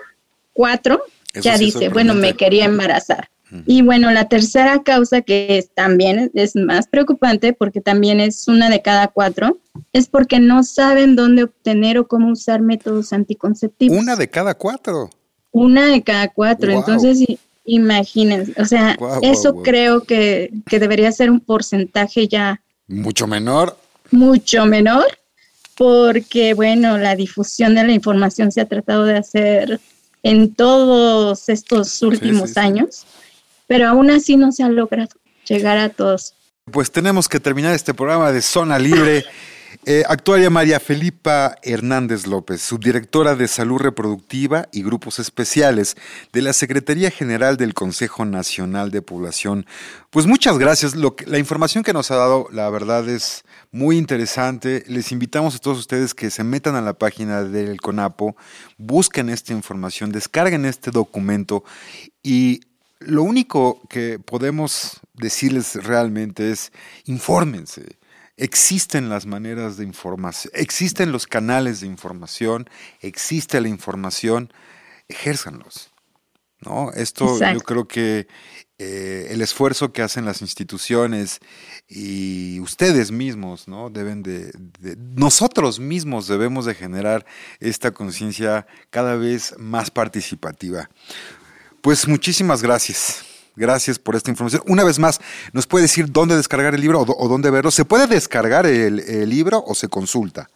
cuatro, 0.54 1.04
ya 1.34 1.58
dice, 1.58 1.90
bueno, 1.90 2.14
me 2.14 2.36
quería 2.36 2.66
embarazar. 2.66 3.30
Y 3.66 3.82
bueno, 3.82 4.12
la 4.12 4.30
tercera 4.30 4.82
causa 4.84 5.22
que 5.22 5.58
es, 5.58 5.74
también 5.74 6.32
es 6.34 6.56
más 6.56 6.88
preocupante 6.88 7.54
porque 7.54 7.82
también 7.82 8.20
es 8.20 8.48
una 8.48 8.70
de 8.70 8.82
cada 8.82 9.10
cuatro, 9.10 9.60
es 9.92 10.08
porque 10.08 10.40
no 10.40 10.64
saben 10.64 11.16
dónde 11.16 11.44
obtener 11.44 11.98
o 11.98 12.08
cómo 12.08 12.32
usar 12.32 12.62
métodos 12.62 13.12
anticonceptivos. 13.12 13.98
Una 13.98 14.16
de 14.16 14.30
cada 14.30 14.54
cuatro. 14.54 15.10
Una 15.52 15.88
de 15.88 16.02
cada 16.02 16.30
cuatro. 16.30 16.72
Entonces, 16.72 17.26
imagínense, 17.66 18.54
o 18.62 18.66
sea, 18.66 18.98
eso 19.22 19.62
creo 19.64 20.04
que, 20.04 20.52
que 20.68 20.80
debería 20.80 21.12
ser 21.12 21.30
un 21.30 21.42
porcentaje 21.42 22.28
ya. 22.28 22.62
Mucho 22.88 23.28
menor. 23.28 23.78
Mucho 24.12 24.66
menor 24.66 25.06
porque, 25.82 26.54
bueno, 26.54 26.98
la 26.98 27.16
difusión 27.16 27.74
de 27.76 27.84
la 27.84 27.92
información 27.92 28.52
se 28.52 28.62
ha 28.62 28.66
tratado 28.66 29.04
de 29.04 29.18
hacer 29.18 29.80
en 30.24 30.54
todos 30.54 31.50
estos 31.50 32.02
últimos 32.04 32.58
años, 32.58 33.06
pero 33.72 33.88
aún 33.88 34.12
así 34.12 34.36
no 34.36 34.52
se 34.52 34.64
ha 34.64 34.68
logrado 34.68 35.16
llegar 35.48 35.78
a 35.78 35.88
todos. 35.88 36.34
Pues 36.66 36.92
tenemos 36.92 37.30
que 37.30 37.40
terminar 37.40 37.74
este 37.74 37.94
programa 37.94 38.34
de 38.34 38.42
Zona 38.42 38.78
Libre. 38.78 39.24
Eh, 39.86 40.04
actuaria 40.10 40.50
María 40.50 40.82
Felipa 40.82 41.56
Hernández 41.64 42.28
López, 42.28 42.62
subdirectora 42.62 43.36
de 43.38 43.48
Salud 43.48 43.78
Reproductiva 43.78 44.68
y 44.74 44.84
Grupos 44.84 45.18
Especiales 45.18 45.96
de 46.34 46.42
la 46.42 46.52
Secretaría 46.52 47.10
General 47.10 47.56
del 47.56 47.74
Consejo 47.74 48.26
Nacional 48.26 48.92
de 48.92 49.02
Población. 49.02 49.66
Pues 50.10 50.28
muchas 50.28 50.58
gracias. 50.58 50.94
Lo 50.94 51.16
la 51.26 51.38
información 51.38 51.86
que 51.86 51.94
nos 51.94 52.12
ha 52.12 52.18
dado, 52.18 52.48
la 52.52 52.70
verdad 52.70 53.08
es 53.08 53.46
muy 53.72 53.98
interesante. 53.98 54.84
Les 54.88 55.14
invitamos 55.14 55.56
a 55.56 55.60
todos 55.60 55.80
ustedes 55.80 56.14
que 56.14 56.32
se 56.32 56.44
metan 56.44 56.76
a 56.76 56.82
la 56.82 56.96
página 56.96 57.44
del 57.46 57.80
CONAPO, 57.80 58.36
busquen 58.78 59.30
esta 59.30 59.54
información, 59.54 60.12
descarguen 60.12 60.66
este 60.66 60.92
documento 60.92 61.64
y 62.22 62.60
lo 63.02 63.24
único 63.24 63.82
que 63.90 64.20
podemos 64.20 65.00
decirles 65.14 65.76
realmente 65.84 66.52
es 66.52 66.72
infórmense 67.06 68.00
Existen 68.42 69.08
las 69.08 69.28
maneras 69.28 69.78
de 69.78 69.84
información, 69.84 70.52
existen 70.56 71.12
los 71.12 71.28
canales 71.28 71.82
de 71.82 71.86
información, 71.86 72.68
existe 73.00 73.62
la 73.62 73.68
información, 73.68 74.52
ejérzanlos. 75.08 75.92
¿no? 76.62 76.92
Esto 76.92 77.38
yo 77.40 77.60
creo 77.60 77.88
que 77.88 78.28
eh, 78.80 79.28
el 79.30 79.44
esfuerzo 79.44 79.94
que 79.94 80.02
hacen 80.02 80.26
las 80.26 80.42
instituciones 80.42 81.40
y 81.88 82.60
ustedes 82.62 83.12
mismos, 83.12 83.68
¿no? 83.68 83.92
Deben 83.92 84.24
de, 84.24 84.52
nosotros 85.16 85.80
mismos 85.80 86.28
debemos 86.28 86.66
de 86.66 86.74
generar 86.74 87.28
esta 87.60 87.92
conciencia 87.92 88.66
cada 88.90 89.18
vez 89.18 89.54
más 89.60 89.92
participativa. 89.92 90.90
Pues 91.82 92.08
muchísimas 92.08 92.62
gracias. 92.62 93.26
Gracias 93.56 94.00
por 94.00 94.16
esta 94.16 94.30
información. 94.30 94.64
Una 94.68 94.84
vez 94.84 94.98
más, 94.98 95.20
¿nos 95.52 95.68
puede 95.68 95.84
decir 95.84 96.12
dónde 96.12 96.36
descargar 96.36 96.74
el 96.74 96.82
libro 96.82 97.02
o, 97.02 97.28
dónde 97.28 97.50
verlo? 97.52 97.70
¿Se 97.72 97.84
puede 97.86 98.08
descargar 98.08 98.66
el, 98.66 99.30
libro 99.30 99.64
o 99.66 99.76
se 99.76 99.88
consulta? 99.90 100.50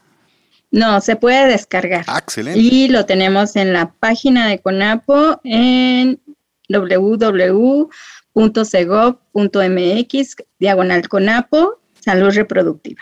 No, 0.72 1.02
se 1.02 1.16
puede 1.16 1.48
descargar. 1.48 2.06
Ah, 2.08 2.20
excelente. 2.20 2.60
Y 2.60 2.88
lo 2.88 3.06
tenemos 3.06 3.56
en 3.56 3.74
la 3.74 3.92
página 3.92 4.48
de 4.48 4.60
CONAPO 4.60 5.42
en 5.44 6.20
www.segov.mx, 6.70 7.96
diagonal 10.60 11.08
CONAPO, 11.10 11.82
salud 12.00 12.32
reproductiva. 12.32 13.02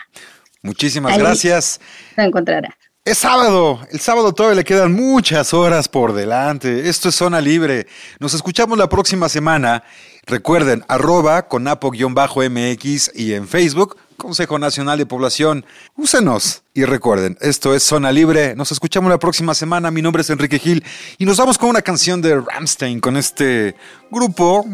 Muchísimas 0.62 1.16
gracias. 1.18 1.80
Se 2.14 2.22
encontrará. 2.22 2.76
Es 3.06 3.18
sábado, 3.18 3.80
el 3.90 4.00
sábado 4.00 4.32
todavía 4.32 4.56
le 4.56 4.64
quedan 4.64 4.94
muchas 4.94 5.52
horas 5.52 5.90
por 5.90 6.14
delante. 6.14 6.88
Esto 6.88 7.10
es 7.10 7.14
Zona 7.14 7.38
Libre. 7.38 7.86
Nos 8.18 8.32
escuchamos 8.32 8.78
la 8.78 8.88
próxima 8.88 9.28
semana. 9.28 9.84
Recuerden, 10.24 10.86
arroba 10.88 11.46
conapo-mx 11.46 13.10
y 13.14 13.34
en 13.34 13.46
Facebook, 13.46 13.98
Consejo 14.16 14.58
Nacional 14.58 14.96
de 14.96 15.04
Población. 15.04 15.66
Úsenos. 15.98 16.62
Y 16.72 16.86
recuerden, 16.86 17.36
esto 17.42 17.74
es 17.74 17.82
Zona 17.82 18.10
Libre. 18.10 18.56
Nos 18.56 18.72
escuchamos 18.72 19.10
la 19.10 19.18
próxima 19.18 19.52
semana. 19.52 19.90
Mi 19.90 20.00
nombre 20.00 20.22
es 20.22 20.30
Enrique 20.30 20.58
Gil 20.58 20.82
y 21.18 21.26
nos 21.26 21.36
vamos 21.36 21.58
con 21.58 21.68
una 21.68 21.82
canción 21.82 22.22
de 22.22 22.40
Ramstein, 22.40 23.00
con 23.00 23.18
este 23.18 23.76
grupo 24.10 24.64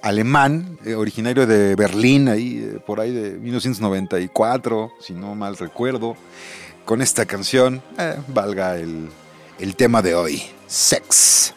alemán, 0.00 0.78
eh, 0.86 0.94
originario 0.94 1.46
de 1.46 1.76
Berlín, 1.76 2.30
ahí 2.30 2.66
eh, 2.66 2.78
por 2.86 3.00
ahí 3.00 3.12
de 3.12 3.32
1994, 3.32 4.92
si 5.00 5.12
no 5.12 5.34
mal 5.34 5.58
recuerdo 5.58 6.16
con 6.84 7.02
esta 7.02 7.26
canción, 7.26 7.82
eh, 7.98 8.16
valga 8.28 8.76
el, 8.76 9.08
el 9.58 9.76
tema 9.76 10.02
de 10.02 10.14
hoy, 10.14 10.42
sex. 10.66 11.54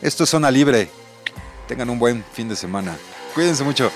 Esto 0.00 0.24
es 0.24 0.30
Zona 0.30 0.50
Libre. 0.50 0.88
Tengan 1.68 1.90
un 1.90 1.98
buen 1.98 2.24
fin 2.32 2.48
de 2.48 2.56
semana. 2.56 2.96
Cuídense 3.34 3.64
mucho. 3.64 3.90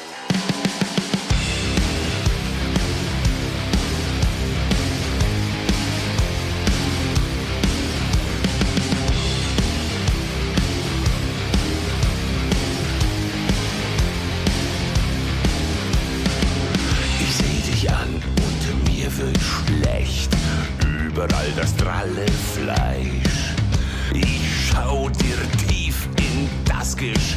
Es 26.98 27.36